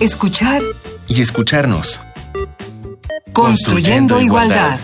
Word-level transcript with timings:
escuchar 0.00 0.62
y 1.08 1.20
escucharnos. 1.20 2.00
Construyendo, 3.32 4.20
igualdad. 4.20 4.78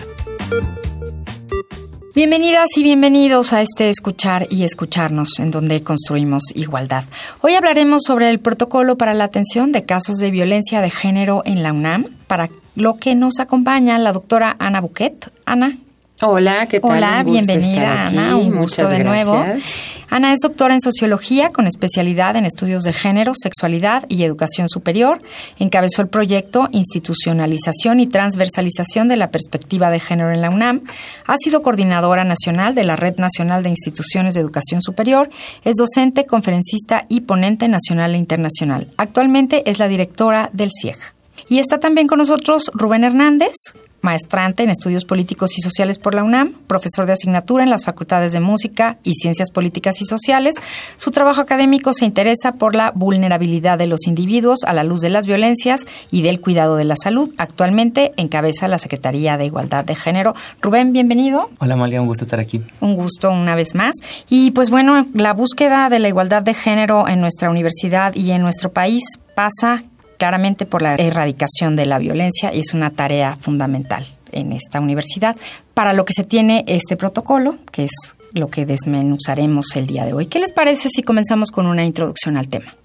Bienvenidas 2.13 2.69
y 2.77 2.83
bienvenidos 2.83 3.53
a 3.53 3.61
este 3.61 3.89
Escuchar 3.89 4.47
y 4.49 4.63
Escucharnos, 4.63 5.39
en 5.39 5.51
donde 5.51 5.83
construimos 5.83 6.43
igualdad. 6.53 7.03
Hoy 7.41 7.53
hablaremos 7.53 8.03
sobre 8.03 8.29
el 8.29 8.39
protocolo 8.39 8.97
para 8.97 9.13
la 9.13 9.25
atención 9.25 9.71
de 9.71 9.85
casos 9.85 10.17
de 10.17 10.31
violencia 10.31 10.81
de 10.81 10.89
género 10.89 11.43
en 11.45 11.63
la 11.63 11.73
UNAM, 11.73 12.05
para 12.27 12.49
lo 12.75 12.97
que 12.97 13.15
nos 13.15 13.39
acompaña 13.39 13.97
la 13.97 14.11
doctora 14.11 14.55
Ana 14.59 14.81
Buquet. 14.81 15.31
Ana. 15.45 15.77
Hola, 16.21 16.67
¿qué 16.67 16.79
tal? 16.79 16.91
Hola, 16.91 17.23
bienvenida 17.23 18.07
Ana, 18.07 18.37
un 18.37 18.55
gusto 18.55 18.87
de 18.87 19.03
nuevo. 19.03 19.45
Ana 20.15 20.31
es 20.31 20.39
doctora 20.39 20.73
en 20.73 20.79
sociología 20.79 21.49
con 21.49 21.67
especialidad 21.67 22.37
en 22.37 22.45
estudios 22.45 22.85
de 22.85 22.93
género, 22.93 23.33
sexualidad 23.35 24.05
y 24.07 24.23
educación 24.23 24.69
superior. 24.69 25.21
Encabezó 25.59 26.01
el 26.01 26.07
proyecto 26.07 26.69
Institucionalización 26.71 27.99
y 27.99 28.07
Transversalización 28.07 29.09
de 29.09 29.17
la 29.17 29.29
Perspectiva 29.29 29.89
de 29.89 29.99
Género 29.99 30.31
en 30.31 30.39
la 30.39 30.51
UNAM. 30.51 30.83
Ha 31.27 31.35
sido 31.37 31.61
coordinadora 31.61 32.23
nacional 32.23 32.75
de 32.75 32.85
la 32.85 32.95
Red 32.95 33.17
Nacional 33.17 33.61
de 33.61 33.71
Instituciones 33.71 34.35
de 34.35 34.39
Educación 34.39 34.81
Superior. 34.81 35.27
Es 35.65 35.75
docente, 35.75 36.25
conferencista 36.25 37.05
y 37.09 37.19
ponente 37.19 37.67
nacional 37.67 38.15
e 38.15 38.17
internacional. 38.17 38.87
Actualmente 38.95 39.69
es 39.69 39.79
la 39.79 39.89
directora 39.89 40.49
del 40.53 40.69
CIEG. 40.71 41.14
Y 41.47 41.59
está 41.59 41.79
también 41.79 42.07
con 42.07 42.17
nosotros 42.17 42.71
Rubén 42.73 43.03
Hernández, 43.03 43.53
maestrante 44.05 44.63
en 44.63 44.69
estudios 44.69 45.03
políticos 45.03 45.57
y 45.57 45.61
sociales 45.61 45.99
por 45.99 46.15
la 46.15 46.23
UNAM, 46.23 46.53
profesor 46.67 47.05
de 47.05 47.13
asignatura 47.13 47.63
en 47.63 47.69
las 47.69 47.85
facultades 47.85 48.33
de 48.33 48.39
música 48.39 48.97
y 49.03 49.13
ciencias 49.13 49.51
políticas 49.51 49.99
y 50.01 50.05
sociales. 50.05 50.55
Su 50.97 51.11
trabajo 51.11 51.41
académico 51.41 51.91
se 51.93 52.05
interesa 52.05 52.53
por 52.53 52.75
la 52.75 52.91
vulnerabilidad 52.91 53.77
de 53.77 53.87
los 53.87 54.07
individuos 54.07 54.63
a 54.63 54.73
la 54.73 54.83
luz 54.83 55.01
de 55.01 55.09
las 55.09 55.27
violencias 55.27 55.85
y 56.11 56.21
del 56.21 56.39
cuidado 56.39 56.77
de 56.77 56.85
la 56.85 56.95
salud. 56.95 57.33
Actualmente 57.37 58.11
encabeza 58.17 58.67
la 58.67 58.77
Secretaría 58.77 59.37
de 59.37 59.45
Igualdad 59.45 59.85
de 59.85 59.95
Género. 59.95 60.35
Rubén, 60.61 60.93
bienvenido. 60.93 61.49
Hola 61.59 61.75
Malia, 61.75 62.01
un 62.01 62.07
gusto 62.07 62.25
estar 62.25 62.39
aquí. 62.39 62.61
Un 62.81 62.95
gusto 62.95 63.31
una 63.31 63.55
vez 63.55 63.75
más. 63.75 63.95
Y 64.29 64.51
pues 64.51 64.69
bueno, 64.69 65.05
la 65.13 65.33
búsqueda 65.33 65.89
de 65.89 65.99
la 65.99 66.09
igualdad 66.09 66.43
de 66.43 66.53
género 66.53 67.07
en 67.07 67.21
nuestra 67.21 67.49
universidad 67.49 68.15
y 68.15 68.31
en 68.31 68.41
nuestro 68.41 68.71
país 68.71 69.03
pasa 69.35 69.83
claramente 70.17 70.65
por 70.65 70.81
la 70.81 70.95
erradicación 70.95 71.75
de 71.75 71.85
la 71.85 71.99
violencia 71.99 72.53
y 72.53 72.59
es 72.59 72.73
una 72.73 72.91
tarea 72.91 73.37
fundamental 73.39 74.05
en 74.31 74.51
esta 74.51 74.79
universidad 74.79 75.35
para 75.73 75.93
lo 75.93 76.05
que 76.05 76.13
se 76.13 76.23
tiene 76.23 76.63
este 76.67 76.97
protocolo, 76.97 77.57
que 77.71 77.85
es 77.85 78.15
lo 78.33 78.49
que 78.49 78.65
desmenuzaremos 78.65 79.75
el 79.75 79.87
día 79.87 80.05
de 80.05 80.13
hoy. 80.13 80.25
¿Qué 80.25 80.39
les 80.39 80.51
parece 80.51 80.89
si 80.89 81.03
comenzamos 81.03 81.51
con 81.51 81.67
una 81.67 81.85
introducción 81.85 82.37
al 82.37 82.49
tema? 82.49 82.75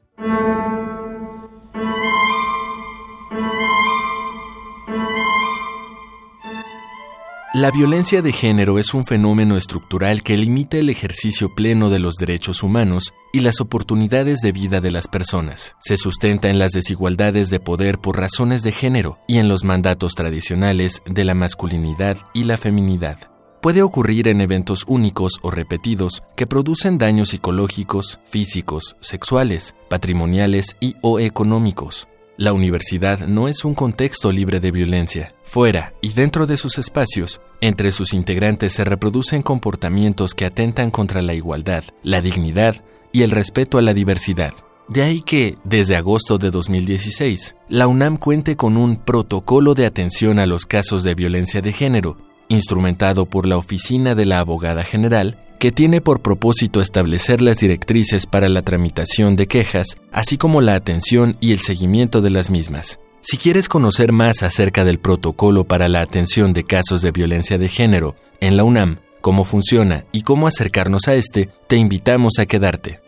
La 7.53 7.73
violencia 7.73 8.23
de 8.23 8.33
género 8.33 8.79
es 8.79 8.95
un 8.95 9.05
fenómeno 9.05 9.57
estructural 9.57 10.23
que 10.23 10.37
limita 10.37 10.77
el 10.77 10.89
ejercicio 10.89 11.53
pleno 11.53 11.91
de 11.91 11.99
los 11.99 12.15
derechos 12.15 12.63
humanos 12.63 13.13
y 13.33 13.41
las 13.41 13.61
oportunidades 13.61 14.39
de 14.39 14.53
vida 14.53 14.81
de 14.81 14.93
las 14.93 15.09
personas. 15.09 15.75
Se 15.81 15.97
sustenta 15.97 16.49
en 16.49 16.61
las 16.61 16.71
desigualdades 16.71 17.51
de 17.51 17.59
poder 17.59 17.99
por 17.99 18.19
razones 18.19 18.63
de 18.63 18.71
género 18.71 19.19
y 19.27 19.39
en 19.39 19.49
los 19.49 19.65
mandatos 19.65 20.15
tradicionales 20.15 21.03
de 21.07 21.25
la 21.25 21.35
masculinidad 21.35 22.19
y 22.35 22.45
la 22.45 22.57
feminidad. 22.57 23.19
Puede 23.61 23.83
ocurrir 23.83 24.29
en 24.29 24.41
eventos 24.41 24.85
únicos 24.87 25.41
o 25.43 25.51
repetidos 25.51 26.23
que 26.37 26.47
producen 26.47 26.99
daños 26.99 27.31
psicológicos, 27.31 28.21
físicos, 28.27 28.97
sexuales, 29.01 29.75
patrimoniales 29.89 30.77
y 30.79 30.95
o 31.03 31.19
económicos. 31.19 32.07
La 32.41 32.55
universidad 32.55 33.29
no 33.29 33.49
es 33.49 33.67
un 33.67 33.75
contexto 33.75 34.33
libre 34.33 34.61
de 34.61 34.71
violencia. 34.71 35.35
Fuera 35.45 35.93
y 36.01 36.15
dentro 36.15 36.47
de 36.47 36.57
sus 36.57 36.79
espacios, 36.79 37.43
entre 37.61 37.93
sus 37.93 38.15
integrantes 38.15 38.73
se 38.73 38.83
reproducen 38.83 39.43
comportamientos 39.43 40.33
que 40.33 40.47
atentan 40.47 40.91
contra 40.91 41.21
la 41.21 41.35
igualdad, 41.35 41.85
la 42.03 42.23
dignidad 42.23 42.83
y 43.13 43.25
el 43.25 43.31
respeto 43.31 43.77
a 43.77 43.83
la 43.83 43.93
diversidad. 43.93 44.55
De 44.89 45.03
ahí 45.03 45.21
que, 45.21 45.59
desde 45.65 45.97
agosto 45.97 46.39
de 46.39 46.51
2016, 46.51 47.57
la 47.69 47.87
UNAM 47.89 48.17
cuente 48.17 48.57
con 48.57 48.79
un 48.79 48.97
protocolo 48.97 49.75
de 49.75 49.85
atención 49.85 50.39
a 50.39 50.47
los 50.47 50.65
casos 50.65 51.03
de 51.03 51.15
violencia 51.15 51.61
de 51.61 51.73
género, 51.75 52.17
instrumentado 52.51 53.25
por 53.25 53.47
la 53.47 53.57
Oficina 53.57 54.15
de 54.15 54.27
la 54.27 54.41
Abogada 54.41 54.85
General, 54.85 55.39
que 55.59 55.71
tiene 55.71 56.03
por 56.03 56.21
propósito 56.21 56.83
establecer 56.83 57.41
las 57.41 57.59
directrices 57.59 58.27
para 58.27 58.51
la 58.51 58.63
tramitación 58.63 59.37
de 59.37 59.47
quejas, 59.47 59.97
así 60.13 60.37
como 60.37 60.61
la 60.61 60.75
atención 60.75 61.39
y 61.41 61.53
el 61.53 61.61
seguimiento 61.61 62.21
de 62.21 62.31
las 62.31 62.51
mismas. 62.51 63.01
Si 63.23 63.37
quieres 63.37 63.69
conocer 63.69 64.13
más 64.13 64.43
acerca 64.43 64.85
del 64.85 64.99
protocolo 64.99 65.65
para 65.65 65.89
la 65.89 66.01
atención 66.01 66.53
de 66.53 66.65
casos 66.65 67.03
de 67.03 67.13
violencia 67.13 67.59
de 67.59 67.69
género 67.69 68.17
en 68.41 68.57
la 68.57 68.65
UNAM, 68.65 69.01
cómo 69.21 69.45
funciona 69.45 70.07
y 70.13 70.23
cómo 70.23 70.47
acercarnos 70.47 71.09
a 71.09 71.15
este, 71.15 71.51
te 71.67 71.77
invitamos 71.77 72.39
a 72.39 72.47
quedarte. 72.47 73.01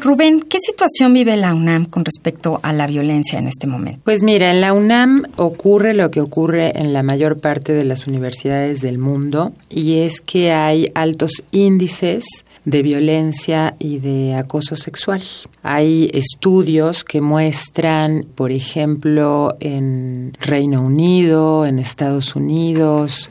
Rubén, 0.00 0.40
¿qué 0.40 0.58
situación 0.60 1.12
vive 1.12 1.36
la 1.36 1.54
UNAM 1.54 1.86
con 1.86 2.04
respecto 2.04 2.60
a 2.62 2.72
la 2.72 2.86
violencia 2.86 3.38
en 3.38 3.48
este 3.48 3.66
momento? 3.66 4.00
Pues 4.04 4.22
mira, 4.22 4.50
en 4.50 4.60
la 4.60 4.72
UNAM 4.72 5.24
ocurre 5.36 5.94
lo 5.94 6.10
que 6.10 6.20
ocurre 6.20 6.78
en 6.78 6.92
la 6.92 7.02
mayor 7.02 7.40
parte 7.40 7.72
de 7.72 7.84
las 7.84 8.06
universidades 8.06 8.80
del 8.80 8.98
mundo 8.98 9.52
y 9.68 10.00
es 10.00 10.20
que 10.20 10.52
hay 10.52 10.90
altos 10.94 11.32
índices 11.50 12.24
de 12.68 12.82
violencia 12.82 13.74
y 13.78 13.98
de 13.98 14.34
acoso 14.34 14.76
sexual. 14.76 15.22
Hay 15.62 16.10
estudios 16.12 17.02
que 17.02 17.22
muestran, 17.22 18.26
por 18.34 18.52
ejemplo, 18.52 19.56
en 19.58 20.34
Reino 20.38 20.82
Unido, 20.82 21.64
en 21.64 21.78
Estados 21.78 22.36
Unidos, 22.36 23.30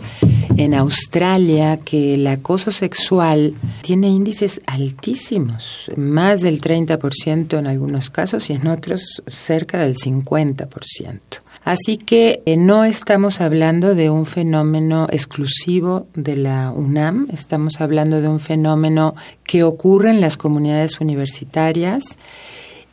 en 0.58 0.74
Australia, 0.74 1.78
que 1.78 2.16
el 2.16 2.25
acoso 2.25 2.72
sexual 2.72 3.53
tiene 3.84 4.08
índices 4.08 4.59
altísimos, 4.66 5.92
más 5.96 6.42
del 6.42 6.59
30% 6.59 7.59
en 7.59 7.68
algunos 7.68 8.09
casos 8.09 8.50
y 8.50 8.54
en 8.54 8.68
otros 8.68 9.22
cerca 9.28 9.78
del 9.78 9.96
50%. 9.96 11.19
Así 11.67 11.97
que 11.97 12.44
eh, 12.45 12.55
no 12.55 12.85
estamos 12.85 13.41
hablando 13.41 13.94
de 13.94 14.09
un 14.09 14.25
fenómeno 14.25 15.09
exclusivo 15.11 16.07
de 16.16 16.38
la 16.38 16.72
UNAM, 16.72 17.28
estamos 17.33 17.81
hablando 17.81 18.22
de 18.22 18.29
un 18.29 18.39
fenómeno 18.39 19.16
que 19.44 19.63
ocurre 19.63 20.11
en 20.11 20.22
las 20.22 20.38
comunidades 20.38 21.01
universitarias 21.01 22.06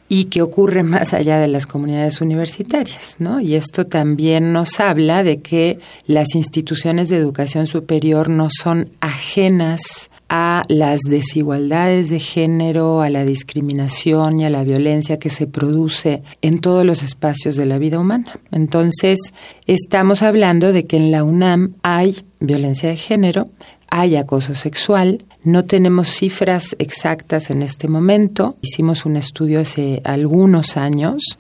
y 0.08 0.24
que 0.24 0.42
ocurre 0.42 0.82
más 0.94 1.14
allá 1.14 1.38
de 1.38 1.46
las 1.46 1.68
comunidades 1.68 2.20
universitarias, 2.20 3.14
¿no? 3.20 3.38
Y 3.38 3.54
esto 3.54 3.86
también 3.86 4.52
nos 4.52 4.80
habla 4.80 5.22
de 5.22 5.40
que 5.40 5.78
las 6.08 6.34
instituciones 6.34 7.10
de 7.10 7.18
educación 7.18 7.68
superior 7.68 8.28
no 8.28 8.48
son 8.50 8.88
ajenas 9.00 10.10
a 10.28 10.64
las 10.68 11.00
desigualdades 11.00 12.08
de 12.08 12.20
género, 12.20 13.02
a 13.02 13.10
la 13.10 13.24
discriminación 13.24 14.40
y 14.40 14.44
a 14.44 14.50
la 14.50 14.64
violencia 14.64 15.18
que 15.18 15.30
se 15.30 15.46
produce 15.46 16.22
en 16.42 16.60
todos 16.60 16.84
los 16.84 17.02
espacios 17.02 17.56
de 17.56 17.66
la 17.66 17.78
vida 17.78 17.98
humana. 17.98 18.40
Entonces, 18.50 19.18
estamos 19.66 20.22
hablando 20.22 20.72
de 20.72 20.86
que 20.86 20.96
en 20.96 21.10
la 21.10 21.24
UNAM 21.24 21.74
hay 21.82 22.16
violencia 22.40 22.88
de 22.88 22.96
género, 22.96 23.48
hay 23.90 24.16
acoso 24.16 24.54
sexual, 24.54 25.24
no 25.44 25.64
tenemos 25.66 26.08
cifras 26.08 26.74
exactas 26.78 27.50
en 27.50 27.62
este 27.62 27.86
momento. 27.86 28.56
Hicimos 28.62 29.04
un 29.04 29.16
estudio 29.16 29.60
hace 29.60 30.00
algunos 30.04 30.76
años 30.76 31.38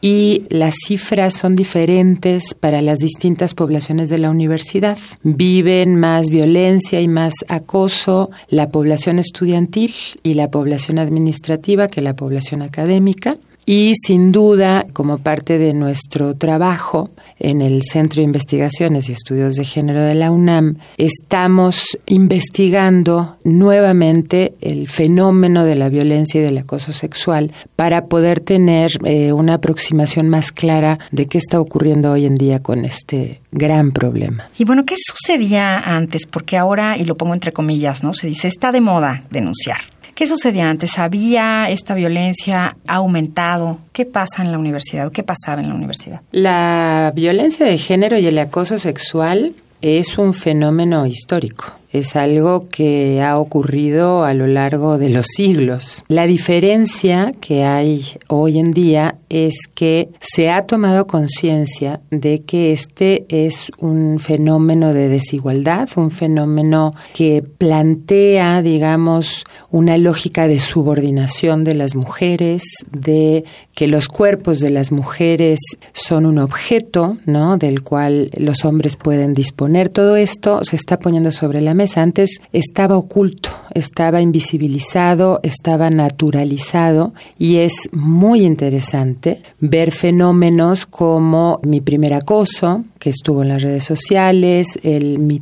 y 0.00 0.44
las 0.50 0.74
cifras 0.86 1.34
son 1.34 1.56
diferentes 1.56 2.54
para 2.54 2.82
las 2.82 2.98
distintas 2.98 3.54
poblaciones 3.54 4.08
de 4.08 4.18
la 4.18 4.30
universidad. 4.30 4.98
Viven 5.22 5.96
más 5.96 6.28
violencia 6.30 7.00
y 7.00 7.08
más 7.08 7.34
acoso 7.48 8.30
la 8.48 8.70
población 8.70 9.18
estudiantil 9.18 9.94
y 10.22 10.34
la 10.34 10.50
población 10.50 10.98
administrativa 10.98 11.88
que 11.88 12.02
la 12.02 12.14
población 12.14 12.62
académica. 12.62 13.36
Y 13.68 13.94
sin 13.96 14.30
duda, 14.30 14.86
como 14.92 15.18
parte 15.18 15.58
de 15.58 15.74
nuestro 15.74 16.36
trabajo 16.36 17.10
en 17.40 17.62
el 17.62 17.82
Centro 17.82 18.18
de 18.18 18.22
Investigaciones 18.22 19.08
y 19.08 19.12
Estudios 19.12 19.56
de 19.56 19.64
Género 19.64 20.02
de 20.02 20.14
la 20.14 20.30
UNAM, 20.30 20.76
estamos 20.98 21.98
investigando 22.06 23.38
nuevamente 23.42 24.54
el 24.60 24.86
fenómeno 24.88 25.64
de 25.64 25.74
la 25.74 25.88
violencia 25.88 26.40
y 26.40 26.44
del 26.44 26.58
acoso 26.58 26.92
sexual 26.92 27.52
para 27.74 28.06
poder 28.06 28.38
tener 28.38 28.92
eh, 29.04 29.32
una 29.32 29.54
aproximación 29.54 30.28
más 30.28 30.52
clara 30.52 31.00
de 31.10 31.26
qué 31.26 31.38
está 31.38 31.58
ocurriendo 31.58 32.12
hoy 32.12 32.24
en 32.24 32.36
día 32.36 32.62
con 32.62 32.84
este 32.84 33.40
gran 33.50 33.90
problema. 33.90 34.48
Y 34.56 34.64
bueno, 34.64 34.84
¿qué 34.86 34.94
sucedía 34.96 35.80
antes? 35.80 36.26
Porque 36.26 36.56
ahora, 36.56 36.96
y 36.96 37.04
lo 37.04 37.16
pongo 37.16 37.34
entre 37.34 37.52
comillas, 37.52 38.04
¿no? 38.04 38.12
Se 38.12 38.28
dice, 38.28 38.46
está 38.46 38.70
de 38.70 38.80
moda 38.80 39.24
denunciar. 39.32 39.80
¿Qué 40.16 40.26
sucedía 40.26 40.70
antes? 40.70 40.98
¿Había 40.98 41.68
esta 41.68 41.94
violencia 41.94 42.78
aumentado? 42.86 43.80
¿Qué 43.92 44.06
pasa 44.06 44.42
en 44.42 44.50
la 44.50 44.56
universidad? 44.56 45.12
¿Qué 45.12 45.22
pasaba 45.22 45.60
en 45.60 45.68
la 45.68 45.74
universidad? 45.74 46.22
La 46.30 47.12
violencia 47.14 47.66
de 47.66 47.76
género 47.76 48.16
y 48.18 48.26
el 48.26 48.38
acoso 48.38 48.78
sexual 48.78 49.52
es 49.82 50.16
un 50.16 50.32
fenómeno 50.32 51.04
histórico. 51.04 51.66
Es 51.92 52.16
algo 52.16 52.68
que 52.68 53.22
ha 53.22 53.38
ocurrido 53.38 54.24
a 54.24 54.34
lo 54.34 54.46
largo 54.46 54.98
de 54.98 55.10
los 55.10 55.26
siglos. 55.26 56.04
La 56.08 56.26
diferencia 56.26 57.32
que 57.40 57.64
hay 57.64 58.04
hoy 58.28 58.58
en 58.58 58.72
día 58.72 59.16
es 59.28 59.54
que 59.74 60.08
se 60.20 60.50
ha 60.50 60.62
tomado 60.62 61.06
conciencia 61.06 62.00
de 62.10 62.42
que 62.42 62.72
este 62.72 63.24
es 63.28 63.70
un 63.78 64.18
fenómeno 64.18 64.92
de 64.92 65.08
desigualdad, 65.08 65.88
un 65.96 66.10
fenómeno 66.10 66.92
que 67.14 67.42
plantea, 67.42 68.62
digamos, 68.62 69.44
una 69.70 69.96
lógica 69.98 70.46
de 70.48 70.58
subordinación 70.58 71.64
de 71.64 71.74
las 71.74 71.94
mujeres, 71.94 72.62
de 72.90 73.44
que 73.74 73.86
los 73.86 74.08
cuerpos 74.08 74.60
de 74.60 74.70
las 74.70 74.92
mujeres 74.92 75.60
son 75.92 76.26
un 76.26 76.38
objeto, 76.38 77.16
¿no? 77.26 77.56
del 77.56 77.82
cual 77.82 78.30
los 78.36 78.64
hombres 78.64 78.96
pueden 78.96 79.34
disponer. 79.34 79.88
Todo 79.88 80.16
esto 80.16 80.60
se 80.62 80.76
está 80.76 80.98
poniendo 80.98 81.30
sobre 81.30 81.60
la 81.60 81.74
Antes 81.96 82.40
estaba 82.52 82.96
oculto, 82.96 83.50
estaba 83.74 84.22
invisibilizado, 84.22 85.40
estaba 85.42 85.90
naturalizado 85.90 87.12
y 87.38 87.56
es 87.56 87.74
muy 87.92 88.46
interesante 88.46 89.40
ver 89.60 89.90
fenómenos 89.90 90.86
como 90.86 91.58
mi 91.62 91.82
primer 91.82 92.14
acoso, 92.14 92.84
que 92.98 93.10
estuvo 93.10 93.42
en 93.42 93.48
las 93.48 93.62
redes 93.62 93.84
sociales, 93.84 94.78
el 94.82 95.18
Me 95.18 95.36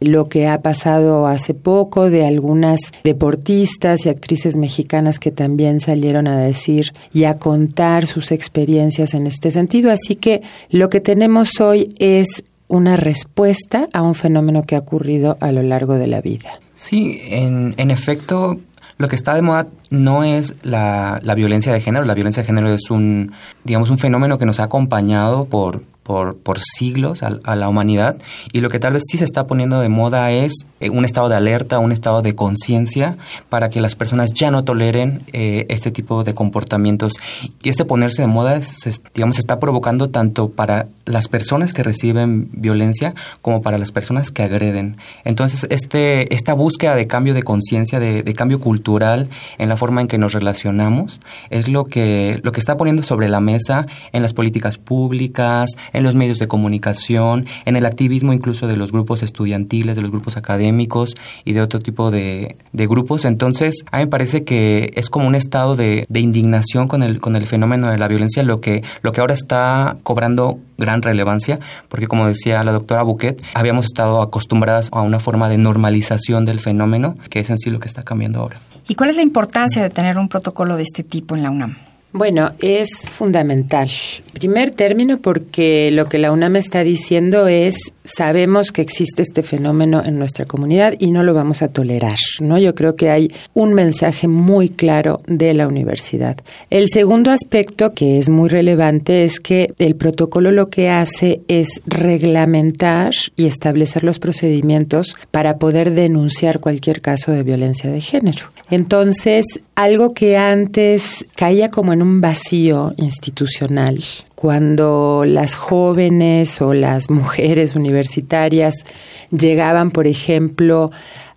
lo 0.00 0.28
que 0.28 0.48
ha 0.48 0.62
pasado 0.62 1.26
hace 1.26 1.52
poco 1.52 2.08
de 2.08 2.24
algunas 2.24 2.80
deportistas 3.04 4.06
y 4.06 4.08
actrices 4.08 4.56
mexicanas 4.56 5.18
que 5.18 5.30
también 5.30 5.80
salieron 5.80 6.26
a 6.26 6.38
decir 6.38 6.92
y 7.12 7.24
a 7.24 7.34
contar 7.34 8.06
sus 8.06 8.32
experiencias 8.32 9.12
en 9.12 9.26
este 9.26 9.50
sentido. 9.50 9.90
Así 9.90 10.16
que 10.16 10.40
lo 10.70 10.88
que 10.88 11.00
tenemos 11.00 11.60
hoy 11.60 11.94
es 11.98 12.42
una 12.70 12.96
respuesta 12.96 13.88
a 13.92 14.00
un 14.00 14.14
fenómeno 14.14 14.62
que 14.62 14.76
ha 14.76 14.78
ocurrido 14.78 15.36
a 15.40 15.50
lo 15.50 15.62
largo 15.62 15.94
de 15.94 16.06
la 16.06 16.20
vida. 16.20 16.60
Sí, 16.74 17.20
en, 17.24 17.74
en 17.76 17.90
efecto, 17.90 18.58
lo 18.96 19.08
que 19.08 19.16
está 19.16 19.34
de 19.34 19.42
moda 19.42 19.66
no 19.90 20.22
es 20.22 20.54
la, 20.62 21.20
la, 21.22 21.34
violencia 21.34 21.72
de 21.72 21.80
género. 21.80 22.04
La 22.04 22.14
violencia 22.14 22.44
de 22.44 22.46
género 22.46 22.72
es 22.72 22.88
un, 22.90 23.32
digamos, 23.64 23.90
un 23.90 23.98
fenómeno 23.98 24.38
que 24.38 24.46
nos 24.46 24.60
ha 24.60 24.64
acompañado 24.64 25.46
por, 25.46 25.82
por, 26.02 26.36
por 26.36 26.58
siglos 26.58 27.22
a, 27.22 27.56
la 27.56 27.68
humanidad 27.68 28.16
y 28.52 28.60
lo 28.60 28.68
que 28.68 28.78
tal 28.78 28.94
vez 28.94 29.02
sí 29.08 29.18
se 29.18 29.24
está 29.24 29.46
poniendo 29.46 29.80
de 29.80 29.88
moda 29.88 30.30
es 30.32 30.66
eh, 30.80 30.90
un 30.90 31.04
estado 31.04 31.28
de 31.28 31.36
alerta, 31.36 31.78
un 31.78 31.92
estado 31.92 32.22
de 32.22 32.34
conciencia 32.34 33.16
para 33.48 33.68
que 33.70 33.80
las 33.80 33.94
personas 33.94 34.32
ya 34.32 34.50
no 34.50 34.64
toleren 34.64 35.22
eh, 35.32 35.66
este 35.68 35.90
tipo 35.90 36.24
de 36.24 36.34
comportamientos. 36.34 37.14
Y 37.62 37.68
este 37.68 37.84
ponerse 37.84 38.22
de 38.22 38.28
moda, 38.28 38.60
se, 38.62 38.92
digamos, 39.14 39.36
se 39.36 39.42
está 39.42 39.60
provocando 39.60 40.08
tanto 40.08 40.50
para 40.50 40.86
las 41.04 41.28
personas 41.28 41.72
que 41.72 41.82
reciben 41.82 42.48
violencia 42.52 43.14
como 43.42 43.62
para 43.62 43.78
las 43.78 43.92
personas 43.92 44.30
que 44.30 44.42
agreden. 44.42 44.96
Entonces, 45.24 45.66
este, 45.70 46.34
esta 46.34 46.54
búsqueda 46.54 46.94
de 46.96 47.06
cambio 47.06 47.34
de 47.34 47.42
conciencia, 47.42 48.00
de, 48.00 48.34
cambio 48.34 48.60
cultural 48.60 49.28
en 49.58 49.68
la 49.68 49.76
forma 49.76 50.00
en 50.00 50.08
que 50.08 50.16
nos 50.16 50.32
relacionamos, 50.32 51.20
es 51.50 51.68
lo 51.68 51.84
que, 51.84 52.40
lo 52.42 52.52
que 52.52 52.60
está 52.60 52.76
poniendo 52.76 53.02
sobre 53.02 53.28
la 53.28 53.40
mesa 53.40 53.86
en 54.12 54.22
las 54.22 54.32
políticas 54.32 54.78
públicas, 54.78 55.70
los 56.02 56.14
medios 56.14 56.38
de 56.38 56.48
comunicación, 56.48 57.46
en 57.64 57.76
el 57.76 57.86
activismo 57.86 58.32
incluso 58.32 58.66
de 58.66 58.76
los 58.76 58.92
grupos 58.92 59.22
estudiantiles, 59.22 59.96
de 59.96 60.02
los 60.02 60.10
grupos 60.10 60.36
académicos 60.36 61.16
y 61.44 61.52
de 61.52 61.60
otro 61.60 61.80
tipo 61.80 62.10
de, 62.10 62.56
grupos. 62.72 63.24
Entonces, 63.24 63.84
a 63.90 63.98
mí 63.98 64.04
me 64.04 64.10
parece 64.10 64.44
que 64.44 64.90
es 64.94 65.10
como 65.10 65.26
un 65.26 65.34
estado 65.34 65.76
de, 65.76 66.06
indignación 66.12 66.88
con 66.88 67.02
el, 67.02 67.20
con 67.20 67.36
el 67.36 67.46
fenómeno 67.46 67.90
de 67.90 67.98
la 67.98 68.08
violencia, 68.08 68.42
lo 68.42 68.60
que, 68.60 68.82
lo 69.02 69.12
que 69.12 69.20
ahora 69.20 69.34
está 69.34 69.96
cobrando 70.02 70.58
gran 70.78 71.02
relevancia, 71.02 71.60
porque 71.88 72.06
como 72.06 72.26
decía 72.26 72.64
la 72.64 72.72
doctora 72.72 73.02
Bouquet, 73.02 73.42
habíamos 73.54 73.84
estado 73.84 74.22
acostumbradas 74.22 74.88
a 74.92 75.02
una 75.02 75.20
forma 75.20 75.48
de 75.48 75.58
normalización 75.58 76.44
del 76.44 76.60
fenómeno, 76.60 77.16
que 77.28 77.40
es 77.40 77.50
en 77.50 77.58
sí 77.58 77.70
lo 77.70 77.80
que 77.80 77.88
está 77.88 78.02
cambiando 78.02 78.40
ahora. 78.40 78.58
¿Y 78.88 78.94
cuál 78.96 79.10
es 79.10 79.16
la 79.16 79.22
importancia 79.22 79.82
de 79.82 79.90
tener 79.90 80.18
un 80.18 80.28
protocolo 80.28 80.76
de 80.76 80.82
este 80.82 81.04
tipo 81.04 81.36
en 81.36 81.42
la 81.42 81.50
UNAM? 81.50 81.76
Bueno, 82.12 82.52
es 82.58 82.88
fundamental. 83.08 83.88
Primer 84.32 84.72
término 84.72 85.18
porque 85.18 85.90
lo 85.92 86.06
que 86.06 86.18
la 86.18 86.32
UNAM 86.32 86.56
está 86.56 86.82
diciendo 86.82 87.46
es 87.46 87.76
sabemos 88.04 88.72
que 88.72 88.82
existe 88.82 89.22
este 89.22 89.42
fenómeno 89.42 90.02
en 90.04 90.18
nuestra 90.18 90.44
comunidad 90.44 90.94
y 90.98 91.10
no 91.10 91.22
lo 91.22 91.34
vamos 91.34 91.62
a 91.62 91.68
tolerar, 91.68 92.18
¿no? 92.40 92.58
Yo 92.58 92.74
creo 92.74 92.96
que 92.96 93.10
hay 93.10 93.28
un 93.54 93.74
mensaje 93.74 94.28
muy 94.28 94.68
claro 94.68 95.20
de 95.26 95.54
la 95.54 95.68
universidad. 95.68 96.36
El 96.70 96.88
segundo 96.88 97.30
aspecto 97.30 97.92
que 97.92 98.18
es 98.18 98.28
muy 98.28 98.48
relevante 98.48 99.24
es 99.24 99.38
que 99.38 99.72
el 99.78 99.94
protocolo 99.94 100.50
lo 100.50 100.68
que 100.70 100.88
hace 100.88 101.42
es 101.48 101.82
reglamentar 101.86 103.14
y 103.36 103.46
establecer 103.46 104.04
los 104.04 104.18
procedimientos 104.18 105.16
para 105.30 105.58
poder 105.58 105.92
denunciar 105.92 106.60
cualquier 106.60 107.00
caso 107.00 107.32
de 107.32 107.42
violencia 107.42 107.90
de 107.90 108.00
género. 108.00 108.46
Entonces, 108.70 109.44
algo 109.74 110.14
que 110.14 110.36
antes 110.36 111.26
caía 111.36 111.70
como 111.70 111.92
en 111.92 111.99
un 112.02 112.20
vacío 112.20 112.92
institucional, 112.96 114.02
cuando 114.34 115.24
las 115.26 115.54
jóvenes 115.54 116.60
o 116.60 116.74
las 116.74 117.10
mujeres 117.10 117.76
universitarias 117.76 118.84
llegaban, 119.30 119.90
por 119.90 120.06
ejemplo, 120.06 120.90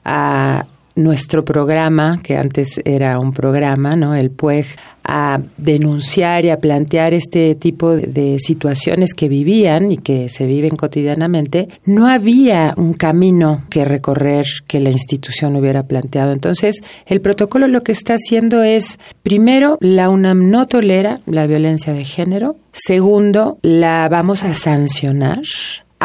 a 0.05 0.65
nuestro 0.95 1.43
programa, 1.43 2.19
que 2.23 2.37
antes 2.37 2.79
era 2.85 3.19
un 3.19 3.33
programa, 3.33 3.95
¿no? 3.95 4.15
El 4.15 4.31
PUEG, 4.31 4.65
a 5.03 5.41
denunciar 5.57 6.45
y 6.45 6.49
a 6.49 6.59
plantear 6.59 7.13
este 7.13 7.55
tipo 7.55 7.95
de 7.95 8.37
situaciones 8.39 9.13
que 9.13 9.27
vivían 9.27 9.91
y 9.91 9.97
que 9.97 10.29
se 10.29 10.45
viven 10.45 10.77
cotidianamente, 10.77 11.67
no 11.85 12.07
había 12.07 12.73
un 12.77 12.93
camino 12.93 13.65
que 13.69 13.83
recorrer 13.83 14.45
que 14.65 14.79
la 14.79 14.91
institución 14.91 15.55
hubiera 15.57 15.83
planteado. 15.83 16.31
Entonces, 16.31 16.81
el 17.05 17.19
protocolo 17.19 17.67
lo 17.67 17.83
que 17.83 17.91
está 17.91 18.13
haciendo 18.13 18.63
es, 18.63 18.97
primero, 19.23 19.77
la 19.81 20.09
UNAM 20.09 20.49
no 20.49 20.67
tolera 20.67 21.19
la 21.25 21.47
violencia 21.47 21.93
de 21.93 22.05
género, 22.05 22.55
segundo, 22.71 23.57
la 23.61 24.07
vamos 24.09 24.43
a 24.43 24.53
sancionar 24.53 25.41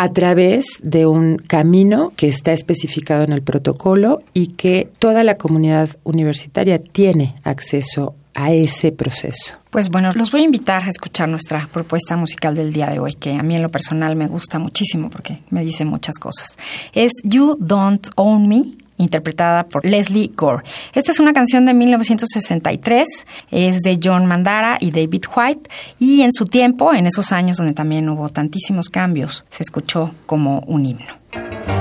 a 0.00 0.12
través 0.12 0.64
de 0.80 1.06
un 1.06 1.38
camino 1.38 2.12
que 2.16 2.28
está 2.28 2.52
especificado 2.52 3.24
en 3.24 3.32
el 3.32 3.42
protocolo 3.42 4.20
y 4.32 4.46
que 4.46 4.88
toda 5.00 5.24
la 5.24 5.34
comunidad 5.34 5.88
universitaria 6.04 6.78
tiene 6.78 7.34
acceso 7.42 8.14
a 8.32 8.52
ese 8.52 8.92
proceso. 8.92 9.54
Pues 9.70 9.88
bueno, 9.88 10.12
los 10.12 10.30
voy 10.30 10.42
a 10.42 10.44
invitar 10.44 10.84
a 10.84 10.90
escuchar 10.90 11.28
nuestra 11.28 11.68
propuesta 11.72 12.16
musical 12.16 12.54
del 12.54 12.72
día 12.72 12.88
de 12.90 13.00
hoy, 13.00 13.14
que 13.14 13.34
a 13.34 13.42
mí 13.42 13.56
en 13.56 13.62
lo 13.62 13.70
personal 13.70 14.14
me 14.14 14.28
gusta 14.28 14.60
muchísimo 14.60 15.10
porque 15.10 15.42
me 15.50 15.64
dice 15.64 15.84
muchas 15.84 16.16
cosas. 16.20 16.56
Es 16.92 17.10
You 17.24 17.56
Don't 17.58 18.06
Own 18.14 18.46
Me 18.46 18.77
interpretada 18.98 19.66
por 19.66 19.84
Leslie 19.84 20.30
Gore. 20.34 20.64
Esta 20.94 21.12
es 21.12 21.20
una 21.20 21.32
canción 21.32 21.64
de 21.64 21.74
1963, 21.74 23.26
es 23.50 23.80
de 23.80 23.98
John 24.02 24.26
Mandara 24.26 24.76
y 24.80 24.90
David 24.90 25.24
White, 25.34 25.70
y 25.98 26.22
en 26.22 26.32
su 26.32 26.44
tiempo, 26.44 26.92
en 26.92 27.06
esos 27.06 27.32
años 27.32 27.56
donde 27.56 27.72
también 27.72 28.08
hubo 28.08 28.28
tantísimos 28.28 28.88
cambios, 28.88 29.44
se 29.50 29.62
escuchó 29.62 30.14
como 30.26 30.60
un 30.66 30.86
himno. 30.86 31.77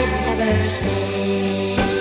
I'd 0.00 0.38
never 0.38 0.62
say. 0.62 1.97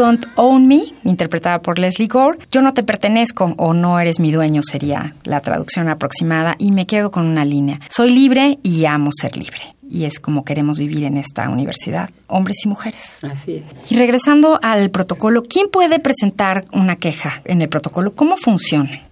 Don't 0.00 0.24
Own 0.36 0.66
Me, 0.66 0.94
interpretada 1.04 1.60
por 1.60 1.78
Leslie 1.78 2.08
Gore. 2.08 2.38
Yo 2.50 2.62
no 2.62 2.72
te 2.72 2.82
pertenezco 2.82 3.52
o 3.58 3.74
no 3.74 4.00
eres 4.00 4.18
mi 4.18 4.32
dueño 4.32 4.62
sería 4.62 5.14
la 5.24 5.40
traducción 5.40 5.90
aproximada 5.90 6.56
y 6.58 6.72
me 6.72 6.86
quedo 6.86 7.10
con 7.10 7.26
una 7.26 7.44
línea. 7.44 7.80
Soy 7.90 8.08
libre 8.08 8.58
y 8.62 8.86
amo 8.86 9.10
ser 9.12 9.36
libre 9.36 9.60
y 9.86 10.06
es 10.06 10.18
como 10.18 10.42
queremos 10.42 10.78
vivir 10.78 11.04
en 11.04 11.18
esta 11.18 11.50
universidad, 11.50 12.08
hombres 12.28 12.64
y 12.64 12.68
mujeres. 12.68 13.18
Así 13.22 13.56
es. 13.56 13.64
Y 13.90 13.98
regresando 13.98 14.58
al 14.62 14.88
protocolo, 14.88 15.42
¿quién 15.42 15.68
puede 15.70 15.98
presentar 15.98 16.64
una 16.72 16.96
queja 16.96 17.42
en 17.44 17.60
el 17.60 17.68
protocolo? 17.68 18.14
¿Cómo 18.14 18.38
funciona? 18.38 19.02